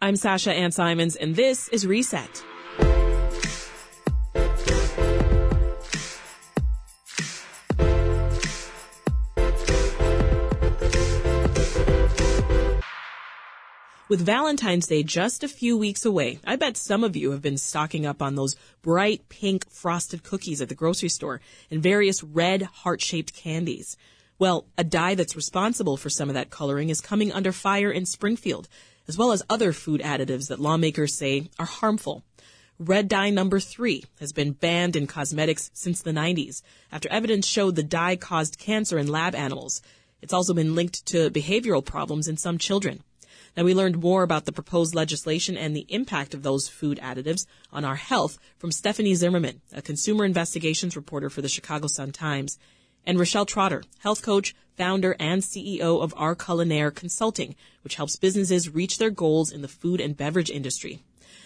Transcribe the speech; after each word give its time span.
I'm 0.00 0.14
Sasha 0.14 0.52
Ann 0.52 0.70
Simons, 0.70 1.16
and 1.16 1.34
this 1.34 1.66
is 1.70 1.84
Reset. 1.84 2.44
With 14.08 14.20
Valentine's 14.20 14.86
Day 14.86 15.02
just 15.02 15.42
a 15.42 15.48
few 15.48 15.76
weeks 15.76 16.04
away, 16.04 16.38
I 16.46 16.54
bet 16.54 16.76
some 16.76 17.02
of 17.02 17.16
you 17.16 17.32
have 17.32 17.42
been 17.42 17.58
stocking 17.58 18.06
up 18.06 18.22
on 18.22 18.36
those 18.36 18.54
bright 18.82 19.28
pink 19.28 19.68
frosted 19.68 20.22
cookies 20.22 20.60
at 20.60 20.68
the 20.68 20.76
grocery 20.76 21.08
store 21.08 21.40
and 21.72 21.82
various 21.82 22.22
red 22.22 22.62
heart-shaped 22.62 23.34
candies. 23.34 23.96
Well, 24.38 24.68
a 24.78 24.84
dye 24.84 25.16
that's 25.16 25.34
responsible 25.34 25.96
for 25.96 26.08
some 26.08 26.28
of 26.28 26.36
that 26.36 26.50
coloring 26.50 26.88
is 26.88 27.00
coming 27.00 27.32
under 27.32 27.50
fire 27.50 27.90
in 27.90 28.06
Springfield, 28.06 28.68
as 29.08 29.16
well 29.16 29.32
as 29.32 29.42
other 29.48 29.72
food 29.72 30.00
additives 30.02 30.48
that 30.48 30.60
lawmakers 30.60 31.16
say 31.16 31.48
are 31.58 31.66
harmful. 31.66 32.22
Red 32.78 33.08
dye 33.08 33.30
number 33.30 33.58
three 33.58 34.04
has 34.20 34.32
been 34.32 34.52
banned 34.52 34.94
in 34.94 35.08
cosmetics 35.08 35.70
since 35.74 36.00
the 36.00 36.12
90s 36.12 36.62
after 36.92 37.08
evidence 37.10 37.46
showed 37.46 37.74
the 37.74 37.82
dye 37.82 38.14
caused 38.14 38.58
cancer 38.58 38.98
in 38.98 39.08
lab 39.08 39.34
animals. 39.34 39.82
It's 40.22 40.32
also 40.32 40.54
been 40.54 40.76
linked 40.76 41.04
to 41.06 41.30
behavioral 41.30 41.84
problems 41.84 42.28
in 42.28 42.36
some 42.36 42.58
children. 42.58 43.02
Now, 43.56 43.64
we 43.64 43.74
learned 43.74 44.00
more 44.00 44.22
about 44.22 44.44
the 44.44 44.52
proposed 44.52 44.94
legislation 44.94 45.56
and 45.56 45.74
the 45.74 45.86
impact 45.88 46.34
of 46.34 46.44
those 46.44 46.68
food 46.68 47.00
additives 47.02 47.46
on 47.72 47.84
our 47.84 47.96
health 47.96 48.38
from 48.58 48.70
Stephanie 48.70 49.16
Zimmermann, 49.16 49.60
a 49.72 49.82
consumer 49.82 50.24
investigations 50.24 50.94
reporter 50.94 51.28
for 51.28 51.42
the 51.42 51.48
Chicago 51.48 51.88
Sun-Times, 51.88 52.58
and 53.08 53.18
Rochelle 53.18 53.46
Trotter, 53.46 53.82
health 54.00 54.20
coach, 54.20 54.54
founder, 54.76 55.16
and 55.18 55.42
CEO 55.42 56.02
of 56.02 56.14
R'Culinare 56.14 56.94
Consulting, 56.94 57.56
which 57.82 57.94
helps 57.94 58.16
businesses 58.16 58.68
reach 58.68 58.98
their 58.98 59.08
goals 59.08 59.50
in 59.50 59.62
the 59.62 59.66
food 59.66 59.98
and 59.98 60.14
beverage 60.14 60.50
industry. 60.50 61.02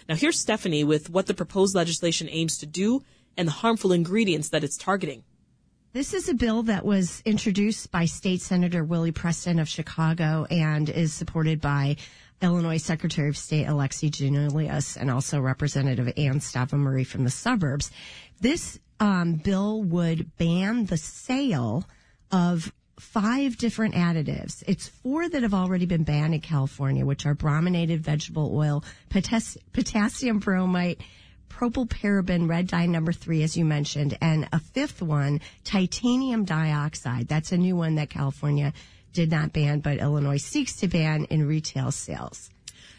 Now, 0.09 0.15
here's 0.15 0.37
Stephanie 0.37 0.83
with 0.83 1.09
what 1.09 1.27
the 1.27 1.33
proposed 1.33 1.73
legislation 1.73 2.27
aims 2.29 2.57
to 2.57 2.65
do 2.65 3.01
and 3.37 3.47
the 3.47 3.53
harmful 3.53 3.93
ingredients 3.93 4.49
that 4.49 4.65
it's 4.65 4.75
targeting. 4.75 5.23
This 5.93 6.15
is 6.15 6.27
a 6.27 6.33
bill 6.33 6.63
that 6.63 6.83
was 6.83 7.21
introduced 7.23 7.91
by 7.91 8.05
State 8.05 8.41
Senator 8.41 8.83
Willie 8.83 9.11
Preston 9.11 9.59
of 9.59 9.69
Chicago 9.69 10.47
and 10.49 10.89
is 10.89 11.13
supported 11.13 11.61
by 11.61 11.97
Illinois 12.41 12.77
Secretary 12.77 13.29
of 13.29 13.37
State 13.37 13.67
Alexi 13.67 14.09
Giannoulias 14.09 14.97
and 14.97 15.11
also 15.11 15.39
Representative 15.39 16.11
Anne 16.17 16.39
Stava-Murray 16.39 17.03
from 17.03 17.25
the 17.25 17.29
suburbs. 17.29 17.91
This 18.41 18.79
um, 18.99 19.35
bill 19.35 19.83
would 19.83 20.35
ban 20.37 20.87
the 20.87 20.97
sale 20.97 21.87
of 22.31 22.73
five 22.99 23.57
different 23.57 23.93
additives. 23.93 24.63
It's 24.65 24.87
four 24.87 25.29
that 25.29 25.43
have 25.43 25.53
already 25.53 25.85
been 25.85 26.05
banned 26.05 26.33
in 26.33 26.41
California, 26.41 27.05
which 27.05 27.27
are 27.27 27.35
brominated 27.35 28.01
vegetable 28.01 28.57
oil, 28.57 28.83
potass- 29.11 29.57
potassium 29.73 30.41
bromate, 30.41 31.01
propylparaben 31.57 32.49
red 32.49 32.67
dye 32.67 32.85
number 32.85 33.11
three, 33.11 33.43
as 33.43 33.55
you 33.55 33.65
mentioned, 33.65 34.17
and 34.21 34.47
a 34.51 34.59
fifth 34.59 35.01
one, 35.01 35.41
titanium 35.63 36.45
dioxide. 36.45 37.27
That's 37.27 37.51
a 37.51 37.57
new 37.57 37.75
one 37.75 37.95
that 37.95 38.09
California 38.09 38.73
did 39.13 39.31
not 39.31 39.53
ban, 39.53 39.79
but 39.79 39.97
Illinois 39.97 40.37
seeks 40.37 40.75
to 40.77 40.87
ban 40.87 41.25
in 41.25 41.47
retail 41.47 41.91
sales. 41.91 42.49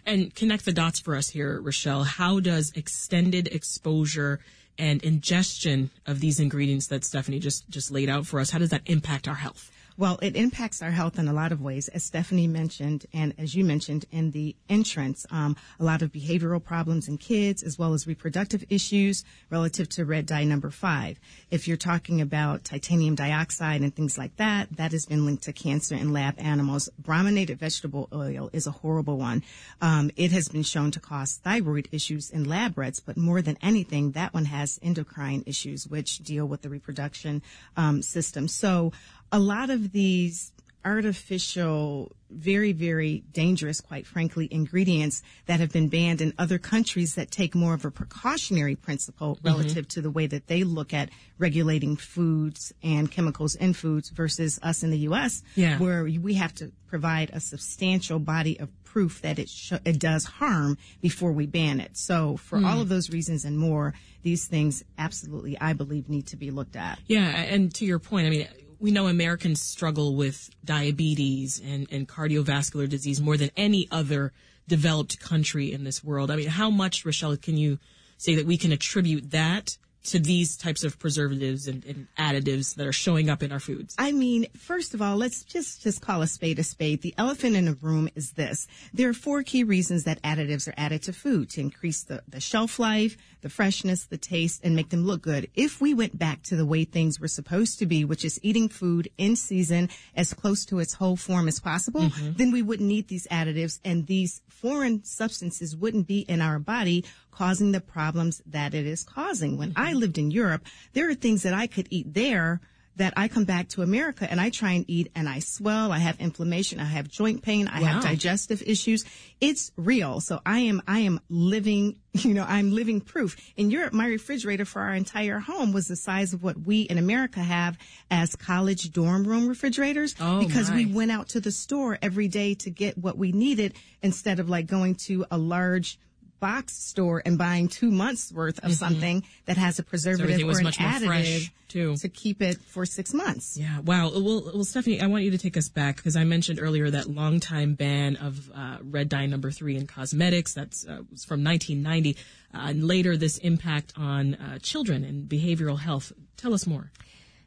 And 0.06 0.34
connect 0.34 0.64
the 0.64 0.72
dots 0.72 1.00
for 1.00 1.16
us 1.16 1.30
here, 1.30 1.60
Rochelle. 1.60 2.04
How 2.04 2.38
does 2.40 2.72
extended 2.74 3.48
exposure 3.48 4.40
and 4.78 5.02
ingestion 5.02 5.90
of 6.06 6.20
these 6.20 6.40
ingredients 6.40 6.88
that 6.88 7.04
Stephanie 7.04 7.38
just, 7.38 7.68
just 7.70 7.90
laid 7.90 8.08
out 8.08 8.26
for 8.26 8.40
us, 8.40 8.50
how 8.50 8.58
does 8.58 8.70
that 8.70 8.82
impact 8.86 9.28
our 9.28 9.34
health? 9.34 9.70
Well, 9.96 10.18
it 10.20 10.34
impacts 10.34 10.82
our 10.82 10.90
health 10.90 11.20
in 11.20 11.28
a 11.28 11.32
lot 11.32 11.52
of 11.52 11.62
ways, 11.62 11.86
as 11.86 12.02
Stephanie 12.02 12.48
mentioned, 12.48 13.06
and 13.12 13.32
as 13.38 13.54
you 13.54 13.64
mentioned 13.64 14.06
in 14.10 14.32
the 14.32 14.56
entrance, 14.68 15.24
um, 15.30 15.54
a 15.78 15.84
lot 15.84 16.02
of 16.02 16.10
behavioral 16.10 16.62
problems 16.62 17.06
in 17.06 17.16
kids, 17.16 17.62
as 17.62 17.78
well 17.78 17.94
as 17.94 18.04
reproductive 18.04 18.64
issues 18.68 19.24
relative 19.50 19.88
to 19.90 20.04
red 20.04 20.26
dye 20.26 20.42
number 20.42 20.72
five. 20.72 21.20
If 21.48 21.68
you're 21.68 21.76
talking 21.76 22.20
about 22.20 22.64
titanium 22.64 23.14
dioxide 23.14 23.82
and 23.82 23.94
things 23.94 24.18
like 24.18 24.34
that, 24.36 24.76
that 24.76 24.90
has 24.90 25.06
been 25.06 25.26
linked 25.26 25.44
to 25.44 25.52
cancer 25.52 25.94
in 25.94 26.12
lab 26.12 26.34
animals. 26.38 26.88
Brominated 27.00 27.58
vegetable 27.58 28.08
oil 28.12 28.50
is 28.52 28.66
a 28.66 28.72
horrible 28.72 29.16
one. 29.16 29.44
Um, 29.80 30.10
it 30.16 30.32
has 30.32 30.48
been 30.48 30.64
shown 30.64 30.90
to 30.90 30.98
cause 30.98 31.36
thyroid 31.36 31.88
issues 31.92 32.30
in 32.30 32.42
lab 32.48 32.76
rats, 32.76 32.98
but 32.98 33.16
more 33.16 33.42
than 33.42 33.58
anything, 33.62 34.10
that 34.12 34.34
one 34.34 34.46
has 34.46 34.80
endocrine 34.82 35.44
issues, 35.46 35.86
which 35.86 36.18
deal 36.18 36.46
with 36.46 36.62
the 36.62 36.68
reproduction 36.68 37.42
um, 37.76 38.02
system. 38.02 38.48
So 38.48 38.92
a 39.34 39.38
lot 39.38 39.68
of 39.68 39.90
these 39.90 40.52
artificial, 40.84 42.12
very, 42.30 42.72
very 42.72 43.24
dangerous, 43.32 43.80
quite 43.80 44.06
frankly, 44.06 44.46
ingredients 44.50 45.22
that 45.46 45.58
have 45.58 45.72
been 45.72 45.88
banned 45.88 46.20
in 46.20 46.32
other 46.38 46.58
countries 46.58 47.16
that 47.16 47.32
take 47.32 47.52
more 47.52 47.74
of 47.74 47.84
a 47.84 47.90
precautionary 47.90 48.76
principle 48.76 49.34
mm-hmm. 49.34 49.48
relative 49.48 49.88
to 49.88 50.00
the 50.00 50.10
way 50.10 50.28
that 50.28 50.46
they 50.46 50.62
look 50.62 50.94
at 50.94 51.10
regulating 51.38 51.96
foods 51.96 52.72
and 52.82 53.10
chemicals 53.10 53.56
in 53.56 53.72
foods 53.72 54.10
versus 54.10 54.60
us 54.62 54.84
in 54.84 54.90
the 54.90 54.98
U.S., 54.98 55.42
yeah. 55.56 55.78
where 55.78 56.04
we 56.04 56.34
have 56.34 56.54
to 56.54 56.70
provide 56.86 57.30
a 57.32 57.40
substantial 57.40 58.20
body 58.20 58.60
of 58.60 58.68
proof 58.84 59.22
that 59.22 59.40
it 59.40 59.48
sh- 59.48 59.72
it 59.84 59.98
does 59.98 60.24
harm 60.24 60.78
before 61.00 61.32
we 61.32 61.46
ban 61.46 61.80
it. 61.80 61.96
So 61.96 62.36
for 62.36 62.60
mm. 62.60 62.66
all 62.66 62.80
of 62.80 62.88
those 62.88 63.10
reasons 63.10 63.44
and 63.44 63.58
more, 63.58 63.94
these 64.22 64.46
things 64.46 64.84
absolutely, 64.96 65.58
I 65.60 65.72
believe, 65.72 66.08
need 66.08 66.28
to 66.28 66.36
be 66.36 66.52
looked 66.52 66.76
at. 66.76 67.00
Yeah, 67.08 67.26
and 67.26 67.74
to 67.74 67.84
your 67.84 67.98
point, 67.98 68.28
I 68.28 68.30
mean, 68.30 68.48
we 68.84 68.90
know 68.90 69.06
Americans 69.06 69.62
struggle 69.62 70.14
with 70.14 70.50
diabetes 70.62 71.58
and, 71.58 71.90
and 71.90 72.06
cardiovascular 72.06 72.86
disease 72.86 73.18
more 73.18 73.38
than 73.38 73.50
any 73.56 73.88
other 73.90 74.30
developed 74.68 75.18
country 75.18 75.72
in 75.72 75.84
this 75.84 76.04
world. 76.04 76.30
I 76.30 76.36
mean, 76.36 76.48
how 76.48 76.68
much, 76.68 77.02
Rochelle, 77.02 77.38
can 77.38 77.56
you 77.56 77.78
say 78.18 78.34
that 78.34 78.44
we 78.44 78.58
can 78.58 78.72
attribute 78.72 79.30
that 79.30 79.78
to 80.04 80.18
these 80.18 80.56
types 80.56 80.84
of 80.84 80.98
preservatives 80.98 81.66
and, 81.66 81.84
and, 81.84 82.06
additives 82.18 82.74
that 82.76 82.86
are 82.86 82.92
showing 82.92 83.30
up 83.30 83.42
in 83.42 83.50
our 83.52 83.60
foods? 83.60 83.94
I 83.98 84.12
mean, 84.12 84.46
first 84.56 84.94
of 84.94 85.02
all, 85.02 85.16
let's 85.16 85.42
just 85.42 85.82
just 85.82 86.00
call 86.00 86.22
a 86.22 86.26
spade 86.26 86.58
a 86.58 86.62
spade. 86.62 87.02
The 87.02 87.14
elephant 87.18 87.56
in 87.56 87.64
the 87.64 87.74
room 87.74 88.08
is 88.14 88.32
this: 88.32 88.66
there 88.92 89.08
are 89.08 89.14
four 89.14 89.42
key 89.42 89.64
reasons 89.64 90.04
that 90.04 90.22
additives 90.22 90.68
are 90.68 90.74
added 90.76 91.02
to 91.04 91.12
food 91.12 91.50
to 91.50 91.60
increase 91.60 92.02
the, 92.02 92.22
the 92.28 92.40
shelf 92.40 92.78
life, 92.78 93.16
the 93.40 93.48
freshness, 93.48 94.04
the 94.04 94.18
taste, 94.18 94.60
and 94.64 94.76
make 94.76 94.90
them 94.90 95.04
look 95.04 95.22
good. 95.22 95.50
If 95.54 95.80
we 95.80 95.94
went 95.94 96.18
back 96.18 96.42
to 96.44 96.56
the 96.56 96.66
way 96.66 96.84
things 96.84 97.18
were 97.20 97.28
supposed 97.28 97.78
to 97.78 97.86
be, 97.86 98.04
which 98.04 98.24
is 98.24 98.38
eating 98.42 98.68
food 98.68 99.08
in 99.18 99.36
season 99.36 99.88
as 100.16 100.32
close 100.34 100.64
to 100.66 100.78
its 100.78 100.94
whole 100.94 101.16
form 101.16 101.48
as 101.48 101.60
possible, 101.60 102.02
mm-hmm. 102.02 102.32
then 102.36 102.52
we 102.52 102.62
wouldn't 102.62 102.88
need 102.88 103.08
these 103.08 103.26
additives 103.28 103.80
and 103.84 104.06
these 104.06 104.42
foreign 104.64 105.04
substances 105.04 105.76
wouldn't 105.76 106.06
be 106.06 106.20
in 106.20 106.40
our 106.40 106.58
body 106.58 107.04
causing 107.30 107.72
the 107.72 107.82
problems 107.82 108.42
that 108.46 108.72
it 108.72 108.86
is 108.86 109.04
causing. 109.04 109.58
When 109.58 109.74
I 109.76 109.92
lived 109.92 110.16
in 110.16 110.30
Europe, 110.30 110.64
there 110.94 111.06
are 111.10 111.14
things 111.14 111.42
that 111.42 111.52
I 111.52 111.66
could 111.66 111.86
eat 111.90 112.14
there 112.14 112.62
that 112.96 113.14
I 113.16 113.28
come 113.28 113.44
back 113.44 113.68
to 113.70 113.82
America 113.82 114.26
and 114.30 114.40
I 114.40 114.50
try 114.50 114.72
and 114.72 114.84
eat 114.88 115.10
and 115.14 115.28
I 115.28 115.40
swell, 115.40 115.92
I 115.92 115.98
have 115.98 116.20
inflammation, 116.20 116.80
I 116.80 116.84
have 116.84 117.08
joint 117.08 117.42
pain, 117.42 117.68
I 117.68 117.80
wow. 117.80 117.86
have 117.86 118.02
digestive 118.02 118.62
issues. 118.64 119.04
It's 119.40 119.72
real. 119.76 120.20
So 120.20 120.40
I 120.46 120.60
am, 120.60 120.82
I 120.86 121.00
am 121.00 121.20
living, 121.28 121.98
you 122.12 122.34
know, 122.34 122.44
I'm 122.46 122.72
living 122.72 123.00
proof. 123.00 123.36
In 123.56 123.70
Europe, 123.70 123.92
my 123.92 124.06
refrigerator 124.06 124.64
for 124.64 124.82
our 124.82 124.94
entire 124.94 125.38
home 125.38 125.72
was 125.72 125.88
the 125.88 125.96
size 125.96 126.32
of 126.32 126.42
what 126.42 126.58
we 126.58 126.82
in 126.82 126.98
America 126.98 127.40
have 127.40 127.76
as 128.10 128.36
college 128.36 128.92
dorm 128.92 129.24
room 129.24 129.48
refrigerators 129.48 130.14
oh, 130.20 130.38
because 130.38 130.70
my. 130.70 130.76
we 130.76 130.86
went 130.86 131.10
out 131.10 131.28
to 131.30 131.40
the 131.40 131.52
store 131.52 131.98
every 132.00 132.28
day 132.28 132.54
to 132.54 132.70
get 132.70 132.96
what 132.96 133.18
we 133.18 133.32
needed 133.32 133.74
instead 134.02 134.38
of 134.38 134.48
like 134.48 134.66
going 134.66 134.94
to 134.94 135.24
a 135.30 135.38
large 135.38 135.98
box 136.40 136.76
store 136.76 137.22
and 137.24 137.38
buying 137.38 137.68
two 137.68 137.90
months 137.90 138.32
worth 138.32 138.58
of 138.58 138.64
mm-hmm. 138.64 138.72
something 138.72 139.24
that 139.46 139.56
has 139.56 139.78
a 139.78 139.82
preservative 139.82 140.40
so 140.40 140.46
or 140.46 140.58
an 140.58 140.66
additive 140.66 141.50
too. 141.68 141.96
to 141.96 142.08
keep 142.08 142.40
it 142.40 142.58
for 142.60 142.86
six 142.86 143.12
months. 143.12 143.56
Yeah. 143.56 143.80
Wow. 143.80 144.10
Well, 144.14 144.50
well, 144.54 144.64
Stephanie, 144.64 145.00
I 145.00 145.06
want 145.06 145.24
you 145.24 145.30
to 145.32 145.38
take 145.38 145.56
us 145.56 145.68
back 145.68 145.96
because 145.96 146.16
I 146.16 146.24
mentioned 146.24 146.60
earlier 146.60 146.90
that 146.90 147.08
long 147.08 147.40
time 147.40 147.74
ban 147.74 148.16
of 148.16 148.50
uh, 148.54 148.78
red 148.82 149.08
dye 149.08 149.26
number 149.26 149.50
three 149.50 149.76
in 149.76 149.86
cosmetics. 149.86 150.54
That's 150.54 150.86
uh, 150.86 151.02
was 151.10 151.24
from 151.24 151.42
1990, 151.44 152.16
uh, 152.54 152.68
and 152.70 152.86
later 152.86 153.16
this 153.16 153.38
impact 153.38 153.92
on 153.96 154.34
uh, 154.34 154.58
children 154.60 155.04
and 155.04 155.28
behavioral 155.28 155.78
health. 155.78 156.12
Tell 156.36 156.54
us 156.54 156.66
more. 156.66 156.90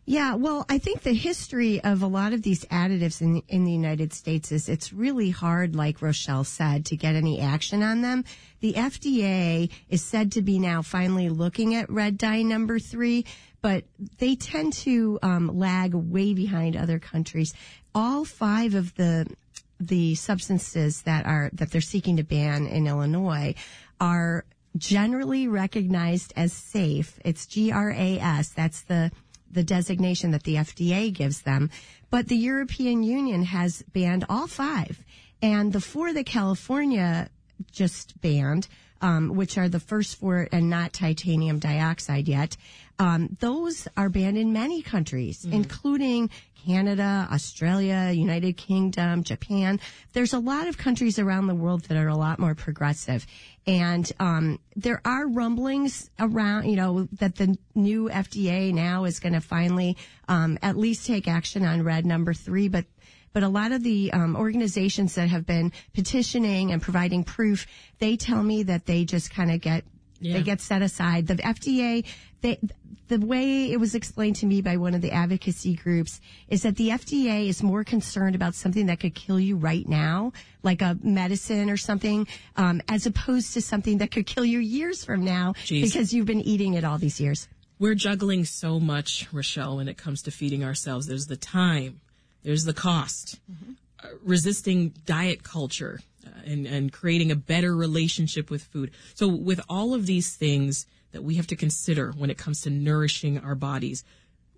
Yeah, 0.09 0.35
well, 0.35 0.65
I 0.69 0.77
think 0.77 1.01
the 1.01 1.13
history 1.13 1.83
of 1.83 2.01
a 2.01 2.07
lot 2.07 2.31
of 2.31 2.41
these 2.41 2.63
additives 2.67 3.19
in 3.19 3.43
in 3.49 3.65
the 3.65 3.73
United 3.73 4.13
States 4.13 4.53
is 4.53 4.69
it's 4.69 4.93
really 4.93 5.31
hard, 5.31 5.75
like 5.75 6.01
Rochelle 6.01 6.45
said, 6.45 6.85
to 6.85 6.95
get 6.95 7.15
any 7.15 7.41
action 7.41 7.83
on 7.83 8.01
them. 8.01 8.23
The 8.61 8.71
FDA 8.71 9.69
is 9.89 10.01
said 10.01 10.31
to 10.31 10.41
be 10.41 10.59
now 10.59 10.81
finally 10.81 11.27
looking 11.27 11.75
at 11.75 11.89
red 11.89 12.17
dye 12.17 12.41
number 12.43 12.79
three, 12.79 13.25
but 13.61 13.83
they 14.17 14.35
tend 14.35 14.71
to 14.87 15.19
um, 15.23 15.59
lag 15.59 15.93
way 15.93 16.33
behind 16.33 16.77
other 16.77 16.99
countries. 16.99 17.53
All 17.93 18.23
five 18.23 18.75
of 18.75 18.95
the 18.95 19.27
the 19.77 20.15
substances 20.15 21.01
that 21.01 21.25
are 21.25 21.49
that 21.51 21.71
they're 21.71 21.81
seeking 21.81 22.15
to 22.15 22.23
ban 22.23 22.65
in 22.65 22.87
Illinois 22.87 23.55
are 23.99 24.45
generally 24.77 25.47
recognized 25.47 26.31
as 26.35 26.53
safe. 26.53 27.19
It's 27.25 27.45
GRAS. 27.45 28.51
That's 28.51 28.81
the 28.83 29.11
the 29.51 29.63
designation 29.63 30.31
that 30.31 30.43
the 30.43 30.55
FDA 30.55 31.11
gives 31.13 31.41
them. 31.41 31.69
But 32.09 32.27
the 32.27 32.37
European 32.37 33.03
Union 33.03 33.43
has 33.43 33.83
banned 33.93 34.25
all 34.29 34.47
five. 34.47 35.03
And 35.41 35.73
the 35.73 35.81
four 35.81 36.13
that 36.13 36.25
California 36.25 37.29
just 37.71 38.19
banned, 38.21 38.67
um, 39.01 39.35
which 39.35 39.57
are 39.57 39.69
the 39.69 39.79
first 39.79 40.19
four 40.19 40.47
and 40.51 40.69
not 40.69 40.93
titanium 40.93 41.59
dioxide 41.59 42.27
yet, 42.27 42.57
um, 42.99 43.37
those 43.39 43.87
are 43.95 44.09
banned 44.09 44.37
in 44.37 44.53
many 44.53 44.81
countries, 44.81 45.45
including 45.45 46.29
Canada, 46.65 47.27
Australia, 47.31 48.11
United 48.13 48.57
Kingdom, 48.57 49.23
Japan. 49.23 49.79
There's 50.13 50.33
a 50.33 50.39
lot 50.39 50.67
of 50.67 50.77
countries 50.77 51.19
around 51.19 51.47
the 51.47 51.55
world 51.55 51.83
that 51.85 51.97
are 51.97 52.09
a 52.09 52.15
lot 52.17 52.39
more 52.39 52.55
progressive. 52.55 53.25
And 53.65 54.11
um, 54.19 54.59
there 54.75 55.01
are 55.05 55.27
rumblings 55.27 56.09
around, 56.19 56.69
you 56.69 56.75
know, 56.75 57.07
that 57.13 57.35
the 57.35 57.55
new 57.75 58.09
FDA 58.09 58.73
now 58.73 59.05
is 59.05 59.19
going 59.19 59.33
to 59.33 59.41
finally 59.41 59.95
um, 60.27 60.57
at 60.61 60.75
least 60.75 61.05
take 61.05 61.27
action 61.27 61.65
on 61.65 61.83
red 61.83 62.05
number 62.05 62.33
three, 62.33 62.67
but 62.67 62.85
but 63.37 63.43
a 63.43 63.47
lot 63.49 63.71
of 63.71 63.83
the 63.83 64.11
um, 64.13 64.35
organizations 64.35 65.13
that 65.13 65.29
have 65.29 65.45
been 65.45 65.71
petitioning 65.93 66.71
and 66.71 66.81
providing 66.81 67.23
proof, 67.23 67.67
they 67.99 68.17
tell 68.17 68.41
me 68.41 68.63
that 68.63 68.87
they 68.87 69.05
just 69.05 69.29
kind 69.29 69.51
of 69.51 69.61
get 69.61 69.83
Yeah. 70.19 70.33
they 70.33 70.41
get 70.41 70.59
set 70.59 70.81
aside. 70.81 71.27
The 71.27 71.35
FDA, 71.35 72.03
they, 72.41 72.57
the 73.09 73.19
way 73.19 73.71
it 73.71 73.79
was 73.79 73.93
explained 73.93 74.37
to 74.37 74.47
me 74.47 74.63
by 74.63 74.77
one 74.77 74.95
of 74.95 75.01
the 75.01 75.11
advocacy 75.11 75.75
groups 75.75 76.19
is 76.49 76.63
that 76.63 76.77
the 76.77 76.89
FDA 76.89 77.47
is 77.47 77.61
more 77.61 77.83
concerned 77.83 78.33
about 78.33 78.55
something 78.55 78.87
that 78.87 78.99
could 78.99 79.13
kill 79.13 79.39
you 79.39 79.55
right 79.55 79.87
now, 79.87 80.33
like 80.63 80.81
a 80.81 80.97
medicine 81.03 81.69
or 81.69 81.77
something, 81.77 82.25
um, 82.55 82.81
as 82.87 83.05
opposed 83.05 83.53
to 83.53 83.61
something 83.61 83.99
that 83.99 84.09
could 84.09 84.25
kill 84.25 84.45
you 84.45 84.57
years 84.57 85.05
from 85.05 85.23
now 85.23 85.53
Jeez. 85.63 85.83
because 85.83 86.11
you've 86.11 86.25
been 86.25 86.41
eating 86.41 86.73
it 86.73 86.83
all 86.83 86.97
these 86.97 87.21
years. 87.21 87.47
We're 87.77 87.93
juggling 87.93 88.45
so 88.45 88.79
much, 88.79 89.27
Rochelle, 89.31 89.77
when 89.77 89.87
it 89.87 89.97
comes 89.97 90.23
to 90.23 90.31
feeding 90.31 90.63
ourselves. 90.63 91.05
There's 91.05 91.27
the 91.27 91.37
time, 91.37 92.01
there's 92.47 92.63
the 92.63 92.73
cost, 92.73 93.41
uh, 94.01 94.07
resisting 94.23 94.93
diet 95.05 95.43
culture, 95.43 95.99
uh, 96.25 96.29
and, 96.45 96.65
and 96.65 96.93
creating 96.93 97.29
a 97.29 97.35
better 97.35 97.75
relationship 97.75 98.49
with 98.49 98.63
food. 98.63 98.91
So, 99.15 99.27
with 99.27 99.59
all 99.67 99.93
of 99.93 100.05
these 100.05 100.33
things 100.33 100.85
that 101.11 101.25
we 101.25 101.35
have 101.35 101.47
to 101.47 101.57
consider 101.57 102.13
when 102.13 102.29
it 102.29 102.37
comes 102.37 102.61
to 102.61 102.69
nourishing 102.69 103.37
our 103.37 103.53
bodies, 103.53 104.05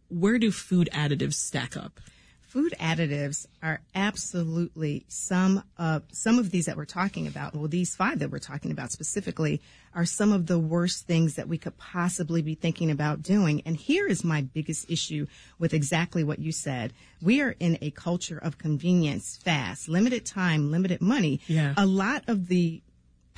where 0.07 0.37
do 0.37 0.51
food 0.51 0.87
additives 0.93 1.33
stack 1.33 1.75
up? 1.75 1.99
Food 2.49 2.73
additives 2.79 3.45
are 3.61 3.79
absolutely 3.93 5.05
some 5.07 5.61
of 5.77 6.01
some 6.11 6.39
of 6.39 6.49
these 6.49 6.65
that 6.65 6.77
we're 6.77 6.85
talking 6.85 7.27
about. 7.27 7.53
Well, 7.53 7.67
these 7.67 7.95
five 7.95 8.17
that 8.19 8.31
we're 8.31 8.39
talking 8.39 8.71
about 8.71 8.91
specifically 8.91 9.61
are 9.93 10.03
some 10.03 10.31
of 10.31 10.47
the 10.47 10.57
worst 10.57 11.05
things 11.05 11.35
that 11.35 11.47
we 11.47 11.59
could 11.59 11.77
possibly 11.77 12.41
be 12.41 12.55
thinking 12.55 12.89
about 12.89 13.21
doing. 13.21 13.61
And 13.67 13.77
here 13.77 14.07
is 14.07 14.23
my 14.23 14.41
biggest 14.41 14.89
issue 14.89 15.27
with 15.59 15.75
exactly 15.75 16.23
what 16.23 16.39
you 16.39 16.51
said. 16.51 16.91
We 17.21 17.39
are 17.41 17.55
in 17.59 17.77
a 17.81 17.91
culture 17.91 18.39
of 18.39 18.57
convenience, 18.57 19.37
fast, 19.37 19.87
limited 19.87 20.25
time, 20.25 20.71
limited 20.71 21.01
money. 21.01 21.41
Yeah. 21.45 21.75
A 21.77 21.85
lot 21.85 22.23
of 22.27 22.47
the 22.47 22.81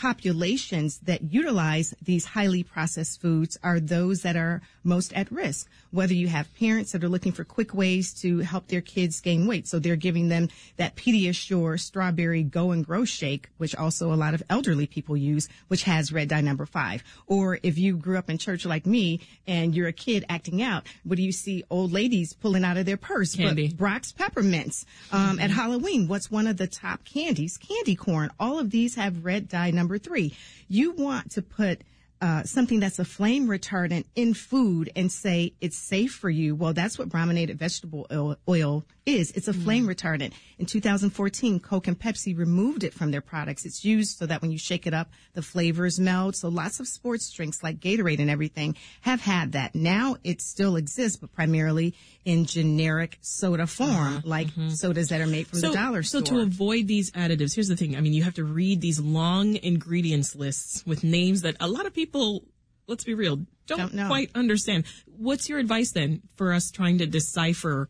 populations 0.02 0.98
that 1.04 1.22
utilize 1.32 1.94
these 2.02 2.26
highly 2.26 2.64
processed 2.64 3.22
foods 3.22 3.56
are 3.62 3.80
those 3.80 4.24
that 4.24 4.36
are 4.36 4.60
most 4.84 5.14
at 5.14 5.32
risk. 5.32 5.70
Whether 5.92 6.16
you 6.16 6.28
have 6.28 6.48
parents 6.56 6.92
that 6.92 7.04
are 7.04 7.10
looking 7.10 7.34
for 7.34 7.44
quick 7.44 7.76
ways 7.76 8.12
to 8.22 8.40
help 8.40 8.68
their 8.68 8.82
kids 8.82 9.22
gain 9.22 9.46
weight, 9.46 9.68
so 9.68 9.78
they're 9.78 9.96
giving 9.96 10.28
them 10.28 10.50
that 10.78 10.96
Pediasure 10.96 11.80
strawberry 11.80 12.42
go 12.42 12.72
and 12.72 12.84
grow 12.84 13.06
shake, 13.06 13.50
which 13.60 13.76
also 13.76 14.12
a 14.12 14.16
lot 14.16 14.34
of 14.34 14.42
elderly 14.50 14.88
people 14.88 15.16
use, 15.16 15.48
which 15.68 15.84
has 15.84 16.12
red 16.12 16.30
dye 16.30 16.42
number 16.42 16.66
five. 16.66 17.04
Or 17.28 17.60
if 17.62 17.78
you 17.78 17.96
grew 17.96 18.18
up 18.18 18.28
in 18.28 18.40
church 18.40 18.66
like 18.66 18.88
me 18.88 19.20
and 19.46 19.76
you're 19.76 19.88
a 19.88 19.94
kid 19.94 20.26
acting 20.30 20.64
out, 20.64 20.88
what 21.04 21.18
do 21.18 21.22
you 21.22 21.32
see 21.32 21.64
old 21.70 21.92
ladies 21.92 22.34
pulling 22.34 22.64
out 22.64 22.78
of 22.78 22.88
their 22.88 22.98
purse? 22.98 23.36
But 23.36 23.44
Candy. 23.44 23.68
Brach's 23.68 24.14
peppermints. 24.14 24.86
Um, 25.12 25.40
At 25.40 25.52
Halloween, 25.52 26.08
what's 26.08 26.32
one 26.32 26.48
of 26.48 26.58
the 26.58 26.66
top 26.66 27.04
candies? 27.06 27.58
Candy 27.58 27.96
corn. 27.96 28.32
All 28.40 28.58
of 28.58 28.72
these 28.72 28.96
have 28.96 29.24
red 29.24 29.48
dye 29.48 29.70
number 29.70 29.91
three. 29.98 30.36
You 30.68 30.92
want 30.92 31.32
to 31.32 31.42
put 31.42 31.82
uh, 32.22 32.44
something 32.44 32.80
that's 32.80 33.00
a 33.00 33.06
flame 33.06 33.48
retardant 33.48 34.06
in 34.16 34.34
food 34.34 34.92
and 34.96 35.12
say 35.12 35.54
it's 35.60 35.78
safe 35.78 36.14
for 36.14 36.30
you. 36.30 36.56
Well, 36.56 36.74
that's 36.74 37.00
what 37.00 37.10
brominated 37.10 37.58
vegetable 37.58 38.06
oil, 38.12 38.36
oil 38.48 38.86
is. 39.06 39.32
It's 39.32 39.48
a 39.48 39.54
flame 39.54 39.88
retardant. 39.88 40.34
In 40.60 40.66
2014, 40.66 41.60
Coke 41.60 41.88
and 41.88 42.00
Pepsi 42.00 42.38
removed 42.38 42.84
it 42.84 42.94
from 42.94 43.12
their 43.12 43.22
products. 43.22 43.66
It's 43.66 43.84
used 43.84 44.18
so 44.18 44.26
that 44.26 44.42
when 44.42 44.52
you 44.52 44.58
shake 44.58 44.86
it 44.86 44.94
up, 44.94 45.10
the 45.34 45.42
flavors 45.42 46.00
meld. 46.00 46.36
So 46.36 46.50
lots 46.50 46.80
of 46.80 46.88
sports 46.88 47.32
drinks 47.32 47.64
like 47.64 47.80
Gatorade 47.80 48.20
and 48.20 48.30
everything 48.30 48.76
have 49.02 49.22
had 49.22 49.54
that. 49.54 49.74
Now 49.74 50.18
it 50.24 50.42
still 50.42 50.76
exists, 50.76 51.18
but 51.18 51.32
primarily 51.34 51.96
in 52.26 52.46
generic 52.46 53.18
soda 53.22 53.66
form, 53.66 53.90
uh-huh. 53.90 54.22
like 54.24 54.48
mm-hmm. 54.48 54.70
sodas 54.70 55.10
that 55.10 55.22
are 55.22 55.28
made 55.28 55.48
from 55.48 55.62
the 55.62 55.72
dollar 55.72 56.04
store. 56.04 56.22
so 56.22 56.26
to 56.26 56.40
avoid 56.42 56.88
these 56.88 57.12
additives, 57.12 57.56
here's 57.56 57.68
the 57.68 57.76
thing. 57.76 57.96
I 57.96 58.02
mean, 58.02 58.14
you 58.14 58.24
have 58.24 58.36
to 58.36 58.44
read 58.44 58.82
these 58.82 59.00
long 59.00 59.56
ingredients 59.56 60.36
lists 60.36 60.86
with 60.86 61.04
names 61.04 61.42
that 61.42 61.58
a 61.60 61.68
lot 61.68 61.86
of 61.86 61.94
people, 61.94 62.44
let's 62.88 63.04
be 63.04 63.16
real, 63.16 63.40
don't, 63.68 63.96
Don't 63.96 64.08
quite 64.08 64.32
understand. 64.36 64.86
What's 65.06 65.48
your 65.48 65.60
advice 65.60 65.92
then 65.92 66.22
for 66.36 66.54
us 66.54 66.72
trying 66.72 66.98
to 66.98 67.06
decipher 67.06 67.90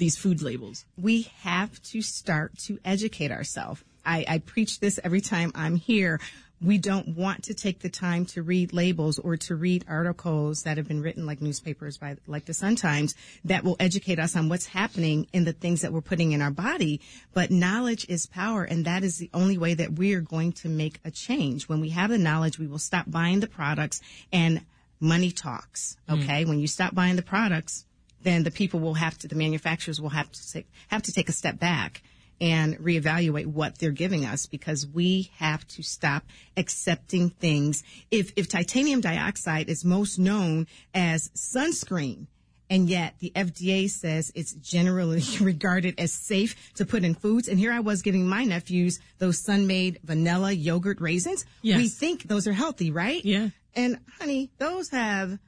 these 0.00 0.16
food 0.16 0.42
labels? 0.42 0.84
we 0.96 1.30
have 1.42 1.80
to 1.82 2.02
start 2.02 2.58
to 2.58 2.78
educate 2.84 3.30
ourselves. 3.30 3.84
I, 4.04 4.24
I 4.26 4.38
preach 4.38 4.80
this 4.80 4.98
every 5.04 5.20
time 5.20 5.52
I'm 5.54 5.76
here. 5.76 6.20
We 6.62 6.76
don't 6.76 7.16
want 7.16 7.44
to 7.44 7.54
take 7.54 7.80
the 7.80 7.88
time 7.88 8.26
to 8.26 8.42
read 8.42 8.74
labels 8.74 9.18
or 9.18 9.36
to 9.38 9.54
read 9.54 9.84
articles 9.88 10.64
that 10.64 10.76
have 10.76 10.86
been 10.86 11.00
written 11.00 11.24
like 11.24 11.40
newspapers 11.40 11.96
by 11.96 12.16
like 12.26 12.44
the 12.44 12.52
Sun 12.52 12.76
Times 12.76 13.14
that 13.44 13.64
will 13.64 13.76
educate 13.80 14.18
us 14.18 14.36
on 14.36 14.50
what's 14.50 14.66
happening 14.66 15.26
in 15.32 15.44
the 15.44 15.54
things 15.54 15.80
that 15.80 15.92
we're 15.92 16.02
putting 16.02 16.32
in 16.32 16.42
our 16.42 16.50
body. 16.50 17.00
But 17.32 17.50
knowledge 17.50 18.06
is 18.10 18.26
power 18.26 18.64
and 18.64 18.84
that 18.84 19.04
is 19.04 19.16
the 19.16 19.30
only 19.32 19.56
way 19.56 19.72
that 19.74 19.92
we 19.92 20.12
are 20.14 20.20
going 20.20 20.52
to 20.54 20.68
make 20.68 21.00
a 21.02 21.10
change. 21.10 21.66
When 21.68 21.80
we 21.80 21.90
have 21.90 22.10
the 22.10 22.18
knowledge, 22.18 22.58
we 22.58 22.66
will 22.66 22.78
stop 22.78 23.10
buying 23.10 23.40
the 23.40 23.46
products 23.46 24.02
and 24.30 24.60
money 25.00 25.30
talks. 25.30 25.96
Mm. 26.08 26.22
Okay. 26.22 26.44
When 26.44 26.60
you 26.60 26.66
stop 26.66 26.94
buying 26.94 27.16
the 27.16 27.22
products, 27.22 27.86
then 28.22 28.42
the 28.42 28.50
people 28.50 28.80
will 28.80 28.94
have 28.94 29.18
to, 29.18 29.28
the 29.28 29.34
manufacturers 29.34 30.00
will 30.00 30.10
have 30.10 30.30
to 30.30 30.52
take, 30.52 30.66
have 30.88 31.02
to 31.02 31.12
take 31.12 31.28
a 31.28 31.32
step 31.32 31.58
back 31.58 32.02
and 32.40 32.78
reevaluate 32.78 33.46
what 33.46 33.78
they're 33.78 33.90
giving 33.90 34.24
us 34.24 34.46
because 34.46 34.86
we 34.86 35.30
have 35.36 35.66
to 35.68 35.82
stop 35.82 36.24
accepting 36.56 37.30
things. 37.30 37.82
If, 38.10 38.32
if 38.36 38.48
titanium 38.48 39.00
dioxide 39.00 39.68
is 39.68 39.84
most 39.84 40.18
known 40.18 40.66
as 40.94 41.28
sunscreen, 41.36 42.26
and 42.70 42.88
yet 42.88 43.16
the 43.18 43.32
FDA 43.34 43.90
says 43.90 44.30
it's 44.34 44.52
generally 44.52 45.22
regarded 45.40 45.96
as 45.98 46.12
safe 46.12 46.72
to 46.74 46.86
put 46.86 47.04
in 47.04 47.14
foods. 47.14 47.48
And 47.48 47.58
here 47.58 47.72
I 47.72 47.80
was 47.80 48.00
giving 48.00 48.26
my 48.26 48.44
nephews 48.44 49.00
those 49.18 49.38
Sun-Maid 49.38 49.98
vanilla 50.04 50.52
yogurt 50.52 51.00
raisins. 51.00 51.44
Yes. 51.62 51.78
We 51.78 51.88
think 51.88 52.22
those 52.22 52.46
are 52.46 52.52
healthy, 52.52 52.92
right? 52.92 53.22
Yeah. 53.24 53.48
And 53.74 53.98
honey, 54.18 54.50
those 54.58 54.90
have 54.90 55.38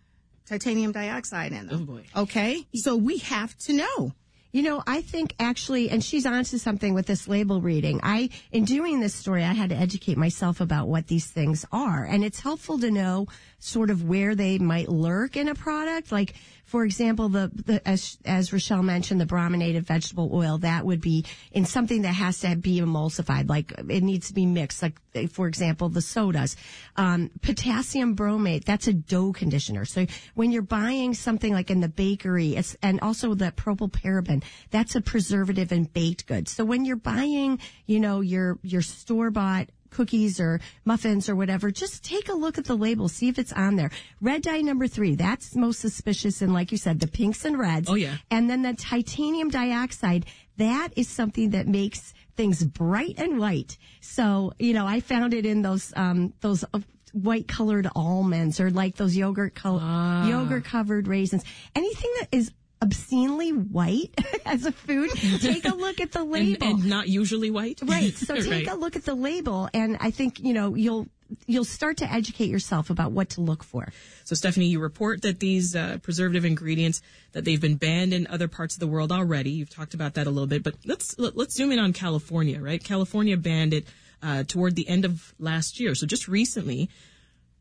titanium 0.53 0.93
dioxide 0.93 1.53
in 1.53 1.67
them. 1.67 1.83
Oh, 1.83 1.95
boy. 1.95 2.05
Okay. 2.15 2.67
So 2.75 2.97
we 2.97 3.19
have 3.19 3.57
to 3.59 3.73
know. 3.73 4.13
You 4.53 4.63
know, 4.63 4.83
I 4.87 5.01
think 5.01 5.35
actually, 5.39 5.89
and 5.89 6.05
she's 6.05 6.27
onto 6.27 6.59
something 6.59 6.93
with 6.93 7.07
this 7.07 7.27
label 7.27 7.63
reading. 7.63 8.01
I, 8.03 8.29
in 8.51 8.67
doing 8.67 9.01
this 9.01 9.15
story, 9.15 9.45
I 9.45 9.55
had 9.55 9.71
to 9.71 9.77
educate 9.77 10.19
myself 10.19 10.61
about 10.61 10.89
what 10.89 11.07
these 11.07 11.27
things 11.27 11.65
are. 11.73 12.05
And 12.05 12.23
it's 12.23 12.41
helpful 12.41 12.79
to 12.81 12.91
know 12.91 13.29
sort 13.61 13.89
of 13.89 14.05
where 14.05 14.35
they 14.35 14.59
might 14.59 14.91
lurk 14.91 15.39
in 15.39 15.49
a 15.49 15.55
product. 15.55 16.13
Like, 16.13 16.35
for 16.65 16.85
example, 16.85 17.29
the, 17.29 17.51
the 17.55 17.87
as, 17.87 18.19
as 18.25 18.53
Rochelle 18.53 18.83
mentioned, 18.83 19.21
the 19.21 19.27
brominated 19.27 19.85
vegetable 19.85 20.31
oil, 20.33 20.59
that 20.59 20.87
would 20.87 21.01
be 21.01 21.25
in 21.51 21.65
something 21.65 22.03
that 22.03 22.15
has 22.15 22.41
to 22.41 22.57
be 22.57 22.81
emulsified. 22.81 23.49
Like, 23.49 23.73
it 23.91 24.03
needs 24.03 24.29
to 24.29 24.35
be 24.35 24.47
mixed. 24.47 24.83
Like, 24.83 24.99
for 25.31 25.49
example, 25.49 25.89
the 25.89 26.01
sodas. 26.01 26.57
Um, 26.97 27.31
potassium 27.43 28.17
bromate, 28.17 28.65
that's 28.65 28.87
a 28.87 28.93
dough 28.93 29.33
conditioner. 29.33 29.85
So 29.85 30.07
when 30.35 30.51
you're 30.53 30.63
buying 30.63 31.15
something 31.15 31.53
like 31.53 31.71
in 31.71 31.81
the 31.81 31.89
bakery, 31.89 32.57
it's, 32.57 32.77
and 32.83 33.01
also 33.01 33.35
the 33.35 33.53
propylparaben, 33.53 34.43
that's 34.71 34.95
a 34.95 35.01
preservative 35.01 35.73
in 35.73 35.85
baked 35.85 36.27
goods. 36.27 36.53
So 36.53 36.65
when 36.65 36.85
you're 36.85 36.97
buying, 36.97 37.59
you 37.87 38.01
know, 38.01 38.21
your, 38.21 38.59
your 38.63 38.83
store 38.83 39.31
bought 39.31 39.69
cookies 39.93 40.41
or 40.41 40.61
muffins 40.85 41.29
or 41.29 41.37
whatever, 41.37 41.71
just 41.71 42.05
take 42.05 42.29
a 42.29 42.35
look 42.35 42.59
at 42.59 42.65
the 42.65 42.77
label, 42.77 43.09
see 43.09 43.29
if 43.29 43.39
it's 43.39 43.53
on 43.53 43.77
there. 43.77 43.91
Red 44.21 44.43
dye 44.43 44.61
number 44.61 44.89
three, 44.89 45.15
that's 45.15 45.55
most 45.55 45.81
suspicious. 45.81 46.43
And 46.43 46.53
like 46.53 46.73
you 46.73 46.79
said, 46.79 47.01
the 47.01 47.07
pinks 47.07 47.45
and 47.45 47.59
reds. 47.59 47.89
Oh, 47.89 47.95
yeah. 47.95 48.17
And 48.31 48.51
then 48.51 48.63
the 48.63 48.75
titanium 48.75 49.49
dioxide, 49.51 50.27
that 50.57 50.91
is 50.97 51.09
something 51.09 51.51
that 51.51 51.67
makes 51.69 52.15
things 52.37 52.65
bright 52.65 53.15
and 53.19 53.39
white. 53.39 53.77
So, 54.01 54.53
you 54.59 54.73
know, 54.73 54.87
I 54.87 55.01
found 55.01 55.35
it 55.35 55.47
in 55.47 55.63
those, 55.63 55.93
um, 55.97 56.33
those 56.41 56.65
uh, 56.73 56.81
white 57.13 57.47
colored 57.47 57.89
almonds 57.95 58.59
or 58.59 58.71
like 58.71 58.97
those 58.97 59.17
yogurt 59.17 59.55
color, 59.55 59.83
yogurt 60.27 60.65
covered 60.65 61.07
raisins. 61.07 61.45
Anything 61.75 62.11
that 62.21 62.29
is 62.33 62.51
obscenely 62.83 63.51
white 63.53 64.11
as 64.47 64.67
a 64.67 64.73
food, 64.73 65.11
take 65.41 65.65
a 65.65 65.75
look 65.75 66.01
at 66.01 66.13
the 66.13 66.25
label. 66.37 66.67
and 66.67 66.85
not 66.87 67.09
usually 67.09 67.51
white. 67.51 67.81
Right. 67.83 68.13
So 68.23 68.35
take 68.37 68.51
Right. 68.51 68.69
a 68.69 68.75
look 68.75 68.97
at 68.97 69.05
the 69.05 69.15
label 69.15 69.69
and 69.73 69.97
I 70.01 70.11
think, 70.11 70.41
you 70.41 70.53
know, 70.53 70.75
you'll, 70.75 71.07
you'll 71.47 71.65
start 71.65 71.97
to 71.99 72.13
educate 72.13 72.51
yourself 72.51 72.91
about 72.91 73.13
what 73.13 73.31
to 73.31 73.41
look 73.41 73.63
for. 73.65 73.91
So, 74.25 74.35
Stephanie, 74.35 74.67
you 74.67 74.81
report 74.81 75.23
that 75.23 75.41
these 75.41 75.75
uh, 75.75 75.99
preservative 76.03 76.45
ingredients 76.45 77.01
that 77.33 77.45
they've 77.45 77.61
been 77.61 77.77
banned 77.77 78.13
in 78.13 78.27
other 78.27 78.49
parts 78.49 78.75
of 78.75 78.81
the 78.81 78.87
world 78.87 79.11
already. 79.13 79.51
You've 79.51 79.71
talked 79.71 79.95
about 79.95 80.15
that 80.15 80.27
a 80.27 80.31
little 80.31 80.47
bit, 80.47 80.63
but 80.63 80.75
let's 80.85 81.19
let, 81.19 81.37
let's 81.37 81.55
zoom 81.55 81.73
in 81.73 81.79
on 81.79 81.93
California. 81.93 82.61
Right, 82.61 82.83
California 82.83 83.37
banned 83.37 83.73
it 83.75 83.87
uh, 84.23 84.45
toward 84.45 84.77
the 84.77 84.87
end 84.89 85.05
of 85.05 85.33
last 85.39 85.81
year. 85.81 85.95
So 85.95 86.07
just 86.07 86.29
recently. 86.29 86.91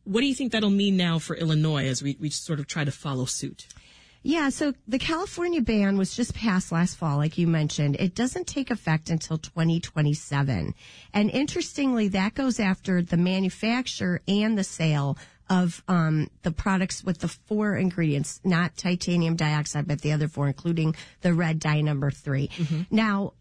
What 0.04 0.22
do 0.22 0.26
you 0.28 0.34
think 0.34 0.52
that'll 0.54 0.72
mean 0.72 0.98
now 0.98 1.20
for 1.20 1.36
Illinois 1.36 1.86
as 1.86 2.02
we, 2.02 2.18
we 2.20 2.32
sort 2.32 2.60
of 2.60 2.66
try 2.66 2.84
to 2.84 2.92
follow 2.92 3.26
suit? 3.26 3.68
Yeah, 4.24 4.50
so 4.50 4.74
the 4.88 5.00
California 5.00 5.62
ban 5.62 5.98
was 5.98 6.16
just 6.16 6.36
passed 6.36 6.72
last 6.72 6.96
fall, 6.96 7.18
like 7.18 7.38
you 7.38 7.48
mentioned. 7.48 7.96
It 8.00 8.14
doesn't 8.14 8.46
take 8.46 8.70
effect 8.70 9.10
until 9.10 9.38
2027. 9.40 10.76
And 11.14 11.30
interestingly, 11.32 12.08
that 12.10 12.36
goes 12.36 12.60
after 12.60 13.02
the 13.02 13.18
manufacture 13.18 14.22
and 14.28 14.58
the 14.58 14.64
sale 14.64 15.18
of 15.50 15.84
um, 15.88 16.30
the 16.44 16.52
products 16.52 17.04
with 17.04 17.20
the 17.20 17.28
four 17.28 17.76
ingredients, 17.76 18.40
not 18.44 18.78
titanium 18.78 19.36
dioxide, 19.36 19.88
but 19.88 20.02
the 20.02 20.14
other 20.14 20.30
four, 20.30 20.48
including 20.48 20.96
the 21.22 21.34
red 21.34 21.60
dye 21.60 21.82
number 21.82 22.10
3 22.10 22.50
Now, 22.90 23.34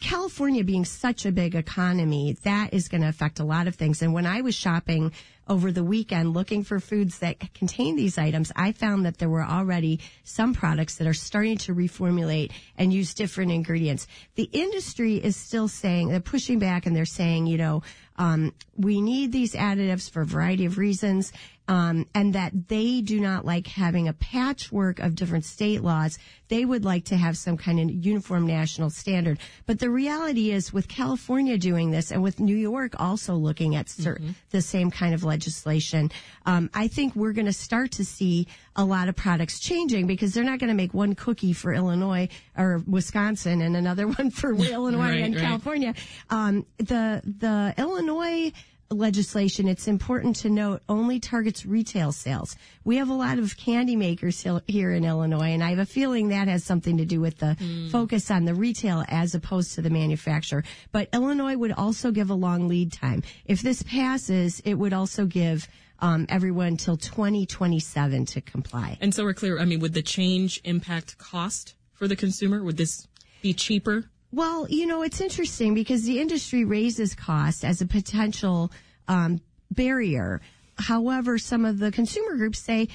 California 0.00 0.62
being 0.62 0.84
such 0.84 1.26
a 1.26 1.32
big 1.32 1.54
economy, 1.54 2.36
that 2.44 2.72
is 2.72 2.88
going 2.88 3.00
to 3.02 3.08
affect 3.08 3.40
a 3.40 3.44
lot 3.44 3.66
of 3.66 3.74
things. 3.74 4.02
And 4.02 4.12
when 4.12 4.26
I 4.26 4.40
was 4.42 4.54
shopping 4.54 5.12
over 5.48 5.72
the 5.72 5.82
weekend 5.82 6.34
looking 6.34 6.62
for 6.62 6.78
foods 6.78 7.18
that 7.20 7.52
contain 7.54 7.96
these 7.96 8.18
items, 8.18 8.52
I 8.54 8.72
found 8.72 9.06
that 9.06 9.18
there 9.18 9.28
were 9.28 9.44
already 9.44 10.00
some 10.22 10.54
products 10.54 10.96
that 10.96 11.06
are 11.06 11.14
starting 11.14 11.56
to 11.58 11.74
reformulate 11.74 12.52
and 12.76 12.92
use 12.92 13.14
different 13.14 13.50
ingredients. 13.50 14.06
The 14.34 14.48
industry 14.52 15.16
is 15.16 15.36
still 15.36 15.68
saying, 15.68 16.08
they're 16.08 16.20
pushing 16.20 16.58
back 16.58 16.86
and 16.86 16.94
they're 16.94 17.04
saying, 17.04 17.46
you 17.46 17.58
know, 17.58 17.82
um, 18.16 18.52
we 18.76 19.00
need 19.00 19.32
these 19.32 19.54
additives 19.54 20.10
for 20.10 20.22
a 20.22 20.26
variety 20.26 20.64
of 20.64 20.76
reasons. 20.76 21.32
Um, 21.68 22.06
and 22.14 22.34
that 22.34 22.68
they 22.68 23.02
do 23.02 23.20
not 23.20 23.44
like 23.44 23.66
having 23.66 24.08
a 24.08 24.14
patchwork 24.14 25.00
of 25.00 25.14
different 25.14 25.44
state 25.44 25.82
laws. 25.82 26.18
They 26.48 26.64
would 26.64 26.82
like 26.82 27.04
to 27.06 27.16
have 27.16 27.36
some 27.36 27.58
kind 27.58 27.78
of 27.78 27.90
uniform 27.90 28.46
national 28.46 28.88
standard. 28.88 29.38
But 29.66 29.78
the 29.78 29.90
reality 29.90 30.50
is 30.50 30.72
with 30.72 30.88
California 30.88 31.58
doing 31.58 31.90
this 31.90 32.10
and 32.10 32.22
with 32.22 32.40
New 32.40 32.56
York 32.56 32.94
also 32.98 33.34
looking 33.34 33.76
at 33.76 33.90
certain, 33.90 34.34
the 34.48 34.62
same 34.62 34.90
kind 34.90 35.12
of 35.14 35.24
legislation, 35.24 36.10
um, 36.46 36.70
I 36.72 36.88
think 36.88 37.14
we're 37.14 37.34
going 37.34 37.44
to 37.44 37.52
start 37.52 37.92
to 37.92 38.04
see 38.04 38.46
a 38.74 38.84
lot 38.84 39.10
of 39.10 39.16
products 39.16 39.60
changing 39.60 40.06
because 40.06 40.32
they're 40.32 40.44
not 40.44 40.60
going 40.60 40.68
to 40.68 40.74
make 40.74 40.94
one 40.94 41.14
cookie 41.14 41.52
for 41.52 41.74
Illinois 41.74 42.28
or 42.56 42.82
Wisconsin 42.86 43.60
and 43.60 43.76
another 43.76 44.08
one 44.18 44.30
for 44.30 44.54
Illinois 44.54 44.98
Right, 45.10 45.20
and 45.20 45.34
right. 45.34 45.44
California. 45.44 45.94
Um, 46.30 46.64
the, 46.78 47.20
the 47.24 47.74
Illinois 47.76 48.52
legislation, 48.90 49.68
it's 49.68 49.86
important 49.86 50.36
to 50.36 50.48
note, 50.48 50.82
only 50.88 51.20
targets 51.20 51.66
retail 51.66 52.12
sales. 52.12 52.56
We 52.84 52.96
have 52.96 53.08
a 53.08 53.14
lot 53.14 53.38
of 53.38 53.56
candy 53.56 53.96
makers 53.96 54.46
here 54.66 54.92
in 54.92 55.04
Illinois, 55.04 55.52
and 55.52 55.62
I 55.62 55.70
have 55.70 55.78
a 55.78 55.86
feeling 55.86 56.28
that 56.28 56.48
has 56.48 56.64
something 56.64 56.96
to 56.96 57.04
do 57.04 57.20
with 57.20 57.38
the 57.38 57.56
focus 57.90 58.30
on 58.30 58.44
the 58.44 58.54
retail 58.54 59.04
as 59.08 59.34
opposed 59.34 59.74
to 59.74 59.82
the 59.82 59.90
manufacturer. 59.90 60.64
But 60.92 61.08
Illinois 61.12 61.56
would 61.56 61.72
also 61.72 62.10
give 62.10 62.30
a 62.30 62.34
long 62.34 62.68
lead 62.68 62.92
time. 62.92 63.22
If 63.44 63.62
this 63.62 63.82
passes, 63.82 64.60
it 64.60 64.74
would 64.74 64.92
also 64.92 65.26
give 65.26 65.68
um, 66.00 66.26
everyone 66.28 66.76
till 66.76 66.96
2027 66.96 68.26
to 68.26 68.40
comply. 68.40 68.96
And 69.00 69.14
so 69.14 69.24
we're 69.24 69.34
clear. 69.34 69.58
I 69.58 69.64
mean, 69.64 69.80
would 69.80 69.94
the 69.94 70.02
change 70.02 70.60
impact 70.64 71.18
cost 71.18 71.74
for 71.92 72.08
the 72.08 72.16
consumer? 72.16 72.62
Would 72.62 72.76
this 72.76 73.06
be 73.42 73.52
cheaper? 73.52 74.04
Well, 74.30 74.66
you 74.68 74.86
know, 74.86 75.02
it's 75.02 75.20
interesting 75.20 75.74
because 75.74 76.04
the 76.04 76.20
industry 76.20 76.64
raises 76.64 77.14
cost 77.14 77.64
as 77.64 77.80
a 77.80 77.86
potential 77.86 78.70
um, 79.06 79.40
barrier. 79.70 80.40
However, 80.76 81.38
some 81.38 81.64
of 81.64 81.78
the 81.78 81.90
consumer 81.90 82.36
groups 82.36 82.58
say, 82.58 82.88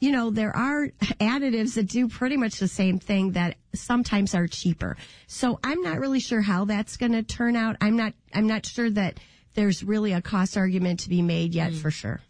you 0.00 0.10
know, 0.10 0.30
there 0.30 0.54
are 0.54 0.88
additives 1.20 1.74
that 1.74 1.88
do 1.88 2.08
pretty 2.08 2.36
much 2.36 2.58
the 2.58 2.66
same 2.66 2.98
thing 2.98 3.32
that 3.32 3.56
sometimes 3.74 4.34
are 4.34 4.48
cheaper. 4.48 4.96
So 5.28 5.60
I'm 5.62 5.82
not 5.82 6.00
really 6.00 6.20
sure 6.20 6.40
how 6.40 6.64
that's 6.64 6.96
going 6.96 7.12
to 7.12 7.22
turn 7.22 7.54
out. 7.54 7.76
I'm 7.80 7.96
not. 7.96 8.14
I'm 8.34 8.48
not 8.48 8.66
sure 8.66 8.90
that 8.90 9.20
there's 9.54 9.84
really 9.84 10.12
a 10.12 10.20
cost 10.20 10.56
argument 10.56 11.00
to 11.00 11.08
be 11.08 11.22
made 11.22 11.54
yet 11.54 11.72
for 11.74 11.90
sure. 11.90 12.20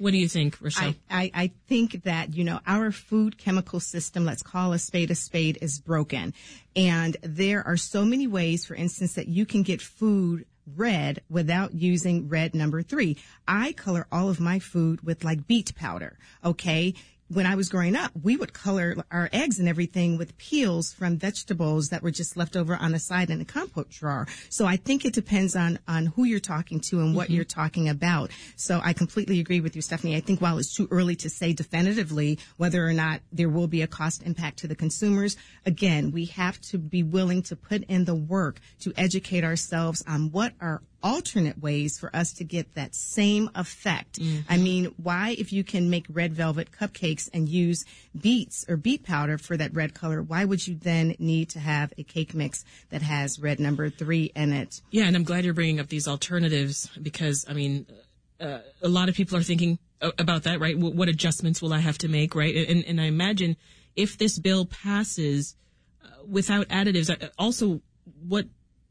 What 0.00 0.12
do 0.12 0.16
you 0.16 0.28
think, 0.28 0.56
Rochelle? 0.62 0.94
I, 1.10 1.24
I, 1.24 1.30
I 1.34 1.50
think 1.68 2.04
that, 2.04 2.34
you 2.34 2.42
know, 2.42 2.60
our 2.66 2.90
food 2.90 3.36
chemical 3.36 3.80
system, 3.80 4.24
let's 4.24 4.42
call 4.42 4.72
a 4.72 4.78
spade 4.78 5.10
a 5.10 5.14
spade, 5.14 5.58
is 5.60 5.78
broken. 5.78 6.32
And 6.74 7.18
there 7.22 7.62
are 7.66 7.76
so 7.76 8.06
many 8.06 8.26
ways, 8.26 8.64
for 8.64 8.74
instance, 8.74 9.12
that 9.12 9.28
you 9.28 9.44
can 9.44 9.62
get 9.62 9.82
food 9.82 10.46
red 10.74 11.20
without 11.28 11.74
using 11.74 12.30
red 12.30 12.54
number 12.54 12.80
three. 12.80 13.18
I 13.46 13.72
color 13.72 14.06
all 14.10 14.30
of 14.30 14.40
my 14.40 14.58
food 14.58 15.02
with 15.02 15.22
like 15.22 15.46
beet 15.46 15.74
powder. 15.74 16.18
Okay. 16.42 16.94
When 17.32 17.46
I 17.46 17.54
was 17.54 17.68
growing 17.68 17.94
up, 17.94 18.10
we 18.20 18.36
would 18.36 18.52
color 18.52 18.96
our 19.12 19.30
eggs 19.32 19.60
and 19.60 19.68
everything 19.68 20.18
with 20.18 20.36
peels 20.36 20.92
from 20.92 21.16
vegetables 21.16 21.90
that 21.90 22.02
were 22.02 22.10
just 22.10 22.36
left 22.36 22.56
over 22.56 22.74
on 22.74 22.90
the 22.90 22.98
side 22.98 23.30
in 23.30 23.40
a 23.40 23.44
compost 23.44 23.90
drawer. 23.90 24.26
So 24.48 24.66
I 24.66 24.74
think 24.74 25.04
it 25.04 25.12
depends 25.12 25.54
on, 25.54 25.78
on 25.86 26.06
who 26.06 26.24
you're 26.24 26.40
talking 26.40 26.80
to 26.80 26.98
and 26.98 27.14
what 27.14 27.26
mm-hmm. 27.26 27.36
you're 27.36 27.44
talking 27.44 27.88
about. 27.88 28.32
So 28.56 28.80
I 28.82 28.94
completely 28.94 29.38
agree 29.38 29.60
with 29.60 29.76
you, 29.76 29.82
Stephanie. 29.82 30.16
I 30.16 30.20
think 30.20 30.40
while 30.40 30.58
it's 30.58 30.74
too 30.74 30.88
early 30.90 31.14
to 31.16 31.30
say 31.30 31.52
definitively 31.52 32.40
whether 32.56 32.84
or 32.84 32.92
not 32.92 33.20
there 33.30 33.48
will 33.48 33.68
be 33.68 33.82
a 33.82 33.86
cost 33.86 34.24
impact 34.24 34.58
to 34.58 34.66
the 34.66 34.74
consumers, 34.74 35.36
again, 35.64 36.10
we 36.10 36.24
have 36.24 36.60
to 36.62 36.78
be 36.78 37.04
willing 37.04 37.44
to 37.44 37.54
put 37.54 37.84
in 37.84 38.06
the 38.06 38.14
work 38.16 38.58
to 38.80 38.92
educate 38.96 39.44
ourselves 39.44 40.02
on 40.08 40.32
what 40.32 40.52
are 40.60 40.82
alternate 41.02 41.60
ways 41.62 41.98
for 41.98 42.14
us 42.14 42.32
to 42.34 42.44
get 42.44 42.74
that 42.74 42.94
same 42.94 43.50
effect. 43.54 44.18
I 44.48 44.56
mean, 44.56 44.94
why, 45.02 45.34
if 45.38 45.52
you 45.52 45.64
can 45.64 45.90
make 45.90 46.06
red 46.10 46.34
velvet 46.34 46.70
cupcakes 46.72 47.28
and 47.32 47.48
use 47.48 47.84
beets 48.18 48.64
or 48.68 48.76
beet 48.76 49.04
powder 49.04 49.38
for 49.38 49.56
that 49.56 49.74
red 49.74 49.94
color, 49.94 50.22
why 50.22 50.44
would 50.44 50.66
you 50.66 50.74
then 50.74 51.16
need 51.18 51.48
to 51.50 51.58
have 51.60 51.92
a 51.96 52.02
cake 52.02 52.34
mix 52.34 52.64
that 52.90 53.02
has 53.02 53.38
red 53.38 53.60
number 53.60 53.90
three 53.90 54.32
in 54.36 54.52
it? 54.52 54.80
Yeah, 54.90 55.04
and 55.04 55.16
I'm 55.16 55.24
glad 55.24 55.44
you're 55.44 55.54
bringing 55.54 55.80
up 55.80 55.88
these 55.88 56.06
alternatives 56.06 56.88
because, 57.00 57.44
I 57.48 57.52
mean, 57.54 57.86
uh, 58.40 58.58
a 58.82 58.88
lot 58.88 59.08
of 59.08 59.14
people 59.14 59.36
are 59.36 59.42
thinking 59.42 59.78
about 60.00 60.44
that, 60.44 60.60
right? 60.60 60.74
Wh- 60.76 60.94
What 60.94 61.08
adjustments 61.08 61.60
will 61.60 61.72
I 61.72 61.78
have 61.78 61.98
to 61.98 62.08
make, 62.08 62.34
right? 62.34 62.54
And, 62.68 62.84
and 62.84 63.00
I 63.00 63.04
imagine 63.04 63.56
if 63.96 64.16
this 64.18 64.38
bill 64.38 64.64
passes 64.66 65.56
uh, 66.04 66.08
without 66.28 66.68
additives, 66.68 67.10
uh, 67.10 67.28
also, 67.38 67.82
what 68.26 68.46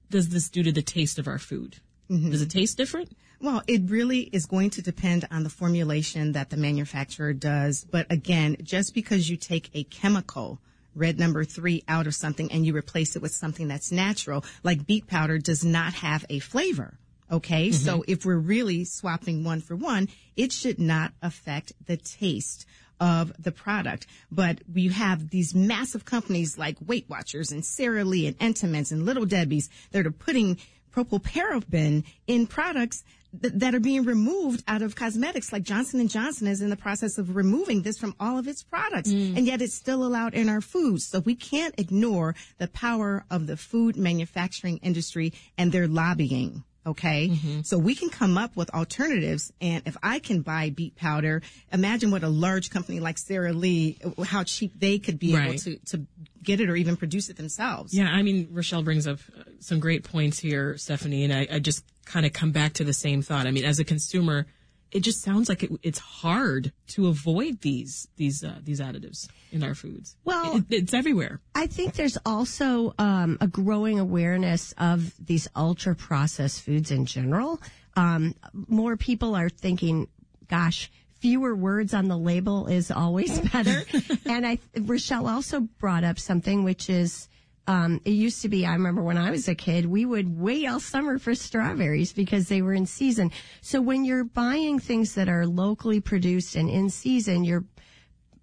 does 0.09 0.29
this 0.29 0.49
do 0.49 0.63
to 0.63 0.71
the 0.71 0.81
taste 0.81 1.19
of 1.19 1.27
our 1.27 1.39
food? 1.39 1.77
Mm-hmm. 2.09 2.31
Does 2.31 2.41
it 2.41 2.49
taste 2.49 2.77
different? 2.77 3.11
Well, 3.41 3.63
it 3.67 3.89
really 3.89 4.21
is 4.21 4.45
going 4.45 4.71
to 4.71 4.81
depend 4.81 5.27
on 5.31 5.43
the 5.43 5.49
formulation 5.49 6.33
that 6.33 6.49
the 6.49 6.57
manufacturer 6.57 7.33
does. 7.33 7.85
But 7.89 8.07
again, 8.11 8.57
just 8.63 8.93
because 8.93 9.29
you 9.29 9.37
take 9.37 9.69
a 9.73 9.83
chemical, 9.83 10.59
red 10.93 11.19
number 11.19 11.45
three, 11.45 11.83
out 11.87 12.07
of 12.07 12.15
something 12.15 12.51
and 12.51 12.65
you 12.65 12.75
replace 12.75 13.15
it 13.15 13.21
with 13.21 13.33
something 13.33 13.67
that's 13.67 13.91
natural, 13.91 14.43
like 14.63 14.85
beet 14.85 15.07
powder 15.07 15.37
does 15.37 15.63
not 15.63 15.93
have 15.93 16.25
a 16.29 16.39
flavor. 16.39 16.97
Okay. 17.31 17.69
Mm-hmm. 17.69 17.85
So 17.85 18.03
if 18.07 18.25
we're 18.25 18.37
really 18.37 18.83
swapping 18.83 19.43
one 19.43 19.61
for 19.61 19.75
one, 19.75 20.09
it 20.35 20.51
should 20.51 20.79
not 20.79 21.13
affect 21.21 21.73
the 21.85 21.95
taste 21.95 22.65
of 22.99 23.31
the 23.41 23.51
product. 23.51 24.07
But 24.29 24.59
we 24.71 24.89
have 24.89 25.29
these 25.29 25.55
massive 25.55 26.03
companies 26.03 26.57
like 26.57 26.75
Weight 26.85 27.05
Watchers 27.07 27.51
and 27.51 27.63
Sara 27.63 28.03
Lee 28.03 28.27
and 28.27 28.37
Entenmann's 28.39 28.91
and 28.91 29.05
Little 29.05 29.25
Debbie's 29.25 29.69
that 29.91 30.05
are 30.05 30.11
putting 30.11 30.57
propylparaben 30.91 32.03
in 32.27 32.47
products 32.47 33.03
th- 33.41 33.53
that 33.55 33.75
are 33.75 33.79
being 33.79 34.03
removed 34.03 34.63
out 34.67 34.81
of 34.81 34.95
cosmetics 34.95 35.51
like 35.51 35.63
Johnson 35.63 35.99
and 35.99 36.09
Johnson 36.09 36.47
is 36.47 36.61
in 36.61 36.69
the 36.69 36.75
process 36.75 37.17
of 37.17 37.35
removing 37.35 37.81
this 37.81 37.97
from 37.97 38.15
all 38.19 38.37
of 38.37 38.47
its 38.47 38.63
products 38.63 39.09
mm. 39.09 39.35
and 39.37 39.45
yet 39.45 39.61
it's 39.61 39.73
still 39.73 40.05
allowed 40.05 40.33
in 40.33 40.49
our 40.49 40.61
foods 40.61 41.05
so 41.05 41.19
we 41.19 41.35
can't 41.35 41.75
ignore 41.77 42.35
the 42.57 42.67
power 42.67 43.25
of 43.29 43.47
the 43.47 43.57
food 43.57 43.95
manufacturing 43.95 44.77
industry 44.77 45.33
and 45.57 45.71
their 45.71 45.87
lobbying 45.87 46.63
Okay. 46.89 47.29
Mm-hmm. 47.29 47.61
So 47.63 47.77
we 47.77 47.93
can 47.93 48.09
come 48.09 48.37
up 48.37 48.55
with 48.55 48.73
alternatives. 48.73 49.53
And 49.61 49.83
if 49.85 49.97
I 50.01 50.19
can 50.19 50.41
buy 50.41 50.71
beet 50.71 50.95
powder, 50.95 51.41
imagine 51.71 52.09
what 52.09 52.23
a 52.23 52.29
large 52.29 52.69
company 52.69 52.99
like 52.99 53.17
Sara 53.17 53.53
Lee, 53.53 53.97
uh, 54.03 54.23
how 54.23 54.43
cheap 54.43 54.71
they 54.79 54.97
could 54.97 55.19
be 55.19 55.35
able 55.35 55.57
to, 55.59 55.77
to 55.77 56.05
get 56.41 56.61
it 56.61 56.69
or 56.69 56.75
even 56.75 56.95
produce 56.95 57.29
it 57.29 57.37
themselves. 57.37 57.93
Yeah, 57.93 58.07
I 58.07 58.23
mean, 58.23 58.47
Rochelle 58.51 58.81
brings 58.81 59.07
up 59.07 59.19
uh, 59.37 59.43
some 59.61 59.79
great 59.79 60.03
points 60.03 60.39
here, 60.39 60.77
Stephanie, 60.77 61.23
and 61.23 61.33
I, 61.33 61.47
I 61.51 61.59
just 61.59 61.83
kind 62.05 62.25
of 62.25 62.33
come 62.33 62.51
back 62.51 62.73
to 62.73 62.83
the 62.83 62.93
same 62.93 63.21
thought. 63.21 63.45
I 63.47 63.51
mean, 63.51 63.65
as 63.65 63.79
a 63.79 63.83
consumer, 63.83 64.45
it 64.91 65.01
just 65.01 65.21
sounds 65.21 65.49
like 65.49 65.63
it, 65.63 65.71
it's 65.83 65.99
hard 65.99 66.71
to 66.87 67.07
avoid 67.07 67.61
these 67.61 68.07
these 68.17 68.43
uh, 68.43 68.59
these 68.63 68.79
additives 68.81 69.27
in 69.51 69.63
our 69.63 69.75
foods. 69.75 70.15
Well- 70.23 70.57
It- 70.57 70.65
it's 70.69 70.93
everywhere. 70.93 71.39
I 71.53 71.67
think 71.67 71.93
there's 71.93 72.17
also 72.25 72.93
um, 72.97 73.37
a 73.41 73.47
growing 73.47 73.99
awareness 73.99 74.73
of 74.77 75.13
these 75.23 75.47
ultra 75.55 75.95
processed 75.95 76.61
foods 76.61 76.89
in 76.91 77.05
general. 77.05 77.61
Um, 77.95 78.33
more 78.53 78.95
people 78.97 79.35
are 79.35 79.49
thinking, 79.49 80.07
gosh, 80.47 80.89
fewer 81.19 81.53
words 81.53 81.93
on 81.93 82.07
the 82.07 82.17
label 82.17 82.67
is 82.67 82.89
always 82.91 83.39
better. 83.51 83.83
and 84.25 84.47
I, 84.47 84.57
Rochelle 84.77 85.27
also 85.27 85.59
brought 85.59 86.03
up 86.05 86.17
something 86.17 86.63
which 86.63 86.89
is, 86.89 87.27
um, 87.69 88.01
it 88.03 88.11
used 88.11 88.41
to 88.41 88.49
be, 88.49 88.65
I 88.65 88.73
remember 88.73 89.03
when 89.03 89.19
I 89.19 89.29
was 89.29 89.47
a 89.47 89.53
kid, 89.53 89.85
we 89.85 90.03
would 90.03 90.39
wait 90.39 90.65
all 90.65 90.79
summer 90.79 91.19
for 91.19 91.35
strawberries 91.35 92.11
because 92.11 92.47
they 92.47 92.63
were 92.63 92.73
in 92.73 92.87
season. 92.87 93.31
So 93.61 93.79
when 93.79 94.03
you're 94.03 94.23
buying 94.23 94.79
things 94.79 95.13
that 95.13 95.29
are 95.29 95.45
locally 95.45 96.01
produced 96.01 96.55
and 96.55 96.67
in 96.67 96.89
season, 96.89 97.43
you're 97.43 97.65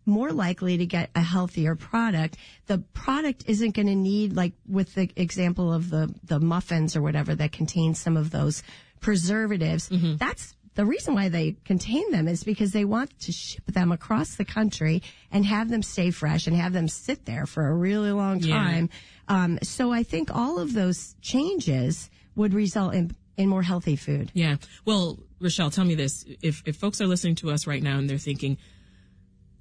more 0.05 0.31
likely 0.31 0.77
to 0.77 0.87
get 0.87 1.11
a 1.17 1.23
healthier 1.23 1.75
product. 1.75 2.37
The 2.67 2.79
product 2.79 3.43
isn't 3.49 3.75
going 3.75 3.89
to 3.89 3.97
need, 3.97 4.37
like 4.37 4.53
with 4.69 4.95
the 4.95 5.11
example 5.17 5.73
of 5.73 5.91
the, 5.91 6.15
the 6.23 6.39
muffins 6.39 6.95
or 6.95 7.03
whatever 7.03 7.35
that 7.35 7.51
contains 7.51 7.99
some 7.99 8.17
of 8.17 8.31
those 8.31 8.63
preservatives. 9.01 9.89
That's 10.19 10.55
the 10.77 10.85
reason 10.87 11.15
why 11.15 11.29
they 11.29 11.57
contain 11.65 12.11
them 12.13 12.29
is 12.29 12.45
because 12.45 12.71
they 12.73 12.85
want 12.85 13.19
to 13.21 13.33
ship 13.33 13.65
them 13.67 13.91
across 13.93 14.37
the 14.37 14.45
country 14.45 15.03
and 15.33 15.45
have 15.45 15.69
them 15.69 15.83
stay 15.83 16.11
fresh 16.11 16.47
and 16.47 16.55
have 16.57 16.73
them 16.73 16.87
sit 16.87 17.25
there 17.25 17.47
for 17.47 17.67
a 17.67 17.75
really 17.75 18.13
long 18.13 18.39
Yeah. 18.41 18.55
time. 18.57 18.91
Um, 19.29 19.59
so 19.63 19.93
I 19.93 20.03
think 20.05 20.31
all 20.35 20.59
of 20.59 20.73
those 20.75 21.17
changes 21.21 22.09
would 22.37 22.55
result 22.55 22.95
in, 22.95 23.17
in 23.37 23.49
more 23.49 23.63
healthy 23.63 23.97
food. 23.97 24.31
Yeah. 24.35 24.57
Well, 24.85 25.19
Rochelle, 25.41 25.71
tell 25.71 25.85
me 25.85 25.95
this. 25.95 26.25
If, 26.43 26.63
if 26.67 26.77
folks 26.77 27.01
are 27.01 27.07
listening 27.07 27.35
to 27.37 27.51
us 27.51 27.67
right 27.67 27.83
now 27.83 27.99
and 27.99 28.09
they're 28.09 28.19
thinking, 28.19 28.57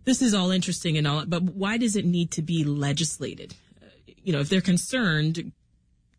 this 0.04 0.22
is 0.22 0.34
all 0.34 0.52
interesting 0.52 0.98
and 0.98 1.08
all, 1.08 1.26
but 1.26 1.42
why 1.44 1.78
does 1.78 1.96
it 1.96 2.06
need 2.06 2.32
to 2.32 2.42
be 2.42 2.64
legislated? 2.64 3.56
Uh, 3.82 3.88
You 4.24 4.34
know, 4.34 4.40
if 4.42 4.50
they're 4.50 4.62
concerned, 4.62 5.52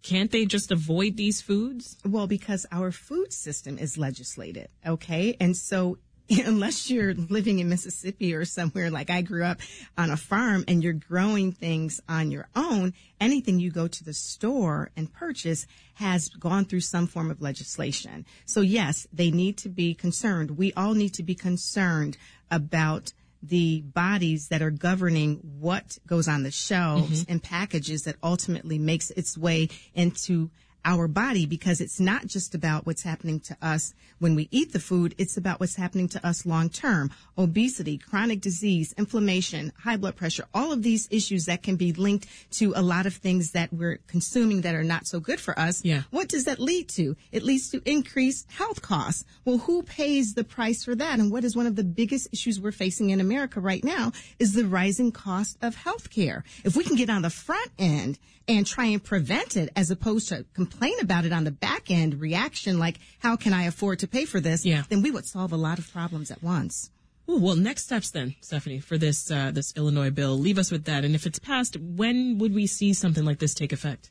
can't 0.07 0.31
they 0.31 0.45
just 0.45 0.71
avoid 0.71 1.17
these 1.17 1.41
foods? 1.41 1.97
Well, 2.05 2.29
because 2.29 2.65
our 2.71 2.93
food 2.93 3.33
system 3.33 3.77
is 3.77 3.99
legislated, 3.99 4.69
okay? 4.87 5.37
And 5.41 5.57
so 5.57 5.99
unless 6.31 6.89
you're 6.89 7.15
living 7.15 7.59
in 7.59 7.69
Mississippi 7.69 8.33
or 8.33 8.45
somewhere 8.45 8.89
like 8.89 9.11
I 9.11 9.23
grew 9.23 9.43
up 9.45 9.59
on 9.99 10.11
a 10.11 10.17
farm 10.17 10.65
and 10.69 10.81
you're 10.83 10.93
growing 10.93 11.51
things 11.51 12.01
on 12.09 12.31
your 12.31 12.49
own, 12.55 12.95
anything 13.21 13.59
you 13.59 13.73
go 13.73 13.89
to 13.89 14.05
the 14.05 14.13
store 14.13 14.91
and 14.97 15.13
purchase 15.13 15.67
has 15.95 16.29
gone 16.29 16.67
through 16.67 16.81
some 16.81 17.09
form 17.09 17.29
of 17.29 17.43
legislation. 17.43 18.27
So 18.45 18.61
yes, 18.61 19.09
they 19.13 19.33
need 19.33 19.59
to 19.59 19.69
be 19.69 19.93
concerned. 19.93 20.53
We 20.53 20.73
all 20.75 20.95
need 20.95 21.15
to 21.15 21.25
be 21.25 21.35
concerned 21.35 22.17
about 22.49 23.13
the 23.49 23.83
bodies 23.83 24.49
that 24.49 24.63
are 24.63 24.71
governing 24.71 25.37
what 25.61 25.99
goes 26.07 26.29
on 26.29 26.43
the 26.43 26.51
shelves 26.51 27.23
mm-hmm. 27.23 27.33
and 27.33 27.43
packages 27.43 28.03
that 28.05 28.17
ultimately 28.23 28.79
makes 28.79 29.11
its 29.11 29.37
way 29.37 29.69
into 29.95 30.51
our 30.87 31.09
body 31.09 31.45
because 31.45 31.81
it's 31.81 32.01
not 32.01 32.27
just 32.27 32.55
about 32.55 32.87
what's 32.87 33.03
happening 33.03 33.41
to 33.41 33.57
us 33.61 33.93
when 34.19 34.35
we 34.35 34.49
eat 34.51 34.73
the 34.73 34.79
food, 34.79 35.15
it's 35.19 35.37
about 35.37 35.61
what's 35.61 35.75
happening 35.75 36.09
to 36.09 36.27
us 36.27 36.47
long 36.47 36.71
term. 36.71 37.11
Obesity, 37.37 37.99
chronic 37.99 38.41
disease, 38.41 38.95
inflammation, 38.97 39.73
high 39.79 39.97
blood 39.97 40.17
pressure, 40.17 40.47
all 40.55 40.73
of 40.73 40.83
these 40.83 41.09
issues 41.11 41.45
that 41.47 41.63
can 41.63 41.77
be 41.77 41.93
linked 41.93 42.27
to 42.53 42.73
a 42.77 42.83
lot 42.83 43.05
of 43.05 43.15
things 43.15 43.51
that 43.51 43.73
we're 43.73 43.99
consuming 44.07 44.63
that 44.63 44.75
are 44.75 44.85
not 44.85 45.07
so 45.07 45.21
good 45.21 45.41
for 45.41 45.59
us. 45.59 45.85
Yeah. 45.85 46.03
What 46.11 46.29
does 46.29 46.45
that 46.45 46.61
lead 46.61 46.89
to? 46.91 47.17
It 47.33 47.43
leads 47.43 47.69
to 47.71 47.83
increased 47.85 48.51
health 48.51 48.81
costs. 48.81 49.25
Well, 49.45 49.59
who 49.59 49.83
pays 49.83 50.35
the 50.35 50.45
price 50.45 50.85
for 50.85 50.95
that? 50.95 51.19
And 51.19 51.31
what 51.31 51.45
is 51.45 51.57
one 51.57 51.67
of 51.67 51.77
the 51.77 51.85
biggest 51.85 52.29
issues 52.33 52.61
we're 52.61 52.73
facing 52.73 53.11
in 53.11 53.21
America 53.21 53.61
right 53.61 53.85
now 53.85 54.13
is 54.39 54.55
the 54.55 54.65
rising 54.65 55.13
cost 55.13 55.59
of 55.61 55.75
health 55.75 56.11
care. 56.11 56.45
If 56.65 56.77
we 56.77 56.85
can 56.85 56.97
get 56.97 57.11
on 57.11 57.23
the 57.23 57.31
front 57.31 57.71
end 57.79 58.19
and 58.49 58.67
try 58.67 58.87
and 58.87 59.03
prevent 59.03 59.57
it 59.57 59.71
as 59.75 59.91
opposed 59.91 60.29
to 60.29 60.45
complain 60.77 61.01
about 61.01 61.25
it 61.25 61.33
on 61.33 61.45
the 61.45 61.51
back 61.51 61.91
end 61.91 62.21
reaction, 62.21 62.79
like, 62.79 62.99
how 63.19 63.37
can 63.37 63.55
I 63.55 63.65
afford 63.65 64.01
to 64.01 64.09
pay 64.09 64.27
for 64.27 64.41
this? 64.41 64.67
Yeah. 64.67 64.83
Then 64.89 65.03
we 65.03 65.11
would 65.11 65.25
solve 65.25 65.53
a 65.53 65.57
lot 65.57 65.79
of 65.79 65.91
problems 65.91 66.31
at 66.31 66.43
once. 66.43 66.91
Ooh, 67.31 67.39
well, 67.39 67.57
next 67.57 67.85
steps 67.85 68.11
then, 68.11 68.35
Stephanie, 68.41 68.79
for 68.79 68.99
this 68.99 69.31
uh, 69.31 69.51
this 69.51 69.73
Illinois 69.75 70.11
bill. 70.11 70.39
Leave 70.39 70.59
us 70.59 70.71
with 70.71 70.85
that. 70.85 71.05
And 71.05 71.15
if 71.15 71.27
it's 71.27 71.39
passed, 71.39 71.77
when 71.77 72.39
would 72.39 72.55
we 72.55 72.67
see 72.67 72.93
something 72.93 73.25
like 73.25 73.39
this 73.39 73.55
take 73.55 73.73
effect? 73.73 74.11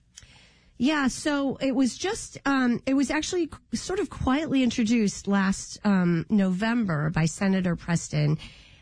Yeah, 0.77 1.07
so 1.07 1.57
it 1.61 1.73
was 1.73 1.97
just, 1.97 2.37
um, 2.45 2.81
it 2.85 2.95
was 2.95 3.09
actually 3.09 3.49
sort 3.73 3.99
of 3.99 4.09
quietly 4.09 4.61
introduced 4.61 5.25
last 5.27 5.79
um, 5.85 6.25
November 6.29 7.09
by 7.11 7.25
Senator 7.25 7.77
Preston. 7.77 8.37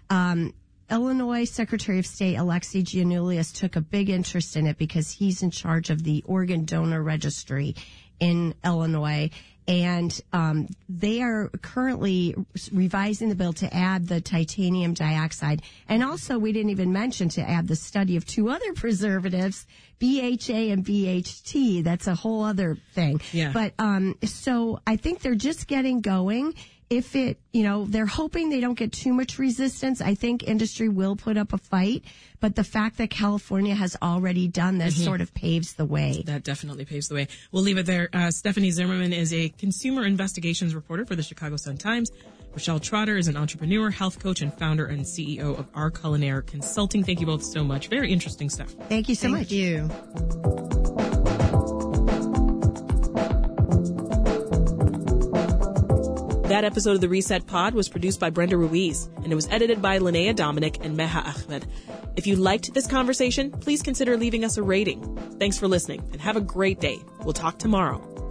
Um, 0.09 0.53
Illinois 0.93 1.45
Secretary 1.45 1.97
of 1.97 2.05
State 2.05 2.38
Alexi 2.38 2.83
Giannoulias 2.83 3.51
took 3.51 3.75
a 3.75 3.81
big 3.81 4.12
interest 4.12 4.55
in 4.55 4.67
it 4.67 4.77
because 4.77 5.09
he's 5.09 5.41
in 5.41 5.50
charge 5.50 5.89
of 5.89 6.03
the 6.03 6.23
organ 6.27 6.65
donor 6.65 7.01
registry 7.01 7.75
in 8.19 8.53
Illinois. 8.63 9.31
And 9.67 10.21
um, 10.33 10.67
they 10.88 11.23
are 11.23 11.50
currently 11.62 12.35
revising 12.71 13.29
the 13.29 13.35
bill 13.35 13.53
to 13.53 13.73
add 13.73 14.07
the 14.07 14.21
titanium 14.21 14.93
dioxide. 14.93 15.63
And 15.89 16.03
also, 16.03 16.37
we 16.37 16.51
didn't 16.51 16.70
even 16.70 16.94
mention 16.94 17.29
to 17.29 17.41
add 17.41 17.68
the 17.68 17.75
study 17.75 18.15
of 18.15 18.25
two 18.25 18.50
other 18.50 18.74
preservatives, 18.75 19.65
BHA 20.00 20.70
and 20.74 20.85
BHT. 20.85 21.83
That's 21.83 22.05
a 22.05 22.13
whole 22.13 22.44
other 22.44 22.77
thing. 22.94 23.20
Yeah. 23.31 23.51
But 23.51 23.74
um, 23.79 24.15
so 24.24 24.79
I 24.85 24.98
think 24.98 25.22
they're 25.22 25.33
just 25.33 25.65
getting 25.65 26.01
going. 26.01 26.53
If 26.89 27.15
it, 27.15 27.39
you 27.51 27.63
know, 27.63 27.85
they're 27.85 28.05
hoping 28.05 28.50
they 28.50 28.59
don't 28.59 28.77
get 28.77 28.91
too 28.91 29.13
much 29.13 29.39
resistance. 29.39 30.01
I 30.01 30.15
think 30.15 30.43
industry 30.43 30.89
will 30.89 31.15
put 31.15 31.37
up 31.37 31.53
a 31.53 31.57
fight. 31.57 32.03
But 32.39 32.55
the 32.55 32.63
fact 32.63 32.98
that 32.98 33.09
California 33.09 33.74
has 33.74 33.96
already 34.01 34.48
done 34.48 34.77
this 34.77 34.96
Mm-hmm. 34.96 35.03
sort 35.05 35.22
of 35.22 35.33
paves 35.33 35.74
the 35.74 35.85
way. 35.85 36.24
That 36.25 36.43
definitely 36.43 36.85
paves 36.85 37.07
the 37.07 37.15
way. 37.15 37.27
We'll 37.51 37.63
leave 37.63 37.77
it 37.77 37.85
there. 37.85 38.09
Uh, 38.13 38.31
Stephanie 38.31 38.69
Zimmermann 38.72 39.13
is 39.13 39.33
a 39.33 39.50
consumer 39.50 40.05
investigations 40.05 40.75
reporter 40.75 41.05
for 41.05 41.15
the 41.15 41.24
Chicago 41.24 41.55
Sun 41.55 41.77
Times. 41.77 42.11
Rochelle 42.51 42.79
Trotter 42.79 43.17
is 43.17 43.27
an 43.27 43.35
entrepreneur, 43.37 43.89
health 43.89 44.19
coach, 44.19 44.41
and 44.41 44.53
founder 44.53 44.85
and 44.85 45.01
CEO 45.03 45.57
of 45.57 45.72
R'Culinare 45.74 46.46
Consulting. 46.46 47.03
Thank 47.03 47.19
you 47.19 47.25
both 47.25 47.43
so 47.43 47.63
much. 47.63 47.87
Very 47.87 48.11
interesting 48.11 48.50
stuff. 48.50 48.69
Thank 48.89 49.09
you 49.09 49.15
so 49.15 49.31
Thank 49.31 49.50
much. 49.50 49.51
you. 49.51 50.82
That 56.53 56.66
episode 56.66 56.92
of 56.92 57.01
the 57.01 57.09
Reset 57.09 57.48
Pod 57.48 57.74
was 57.74 57.89
produced 57.89 58.20
by 58.20 58.29
Brenda 58.29 58.57
Ruiz, 58.57 59.09
and 59.24 59.31
it 59.31 59.35
was 59.35 59.48
edited 59.48 59.81
by 59.81 59.98
Linnea 59.98 60.35
Dominic 60.35 60.77
and 60.85 60.96
Meha 60.96 61.25
Ahmed. 61.25 61.66
If 62.16 62.27
you 62.27 62.35
liked 62.35 62.75
this 62.75 62.85
conversation, 62.85 63.50
please 63.50 63.81
consider 63.81 64.16
leaving 64.18 64.46
us 64.46 64.55
a 64.57 64.61
rating. 64.61 65.01
Thanks 65.39 65.57
for 65.57 65.68
listening, 65.68 66.07
and 66.11 66.22
have 66.22 66.37
a 66.37 66.42
great 66.42 66.79
day. 66.79 67.00
We'll 67.24 67.33
talk 67.33 67.57
tomorrow. 67.57 68.23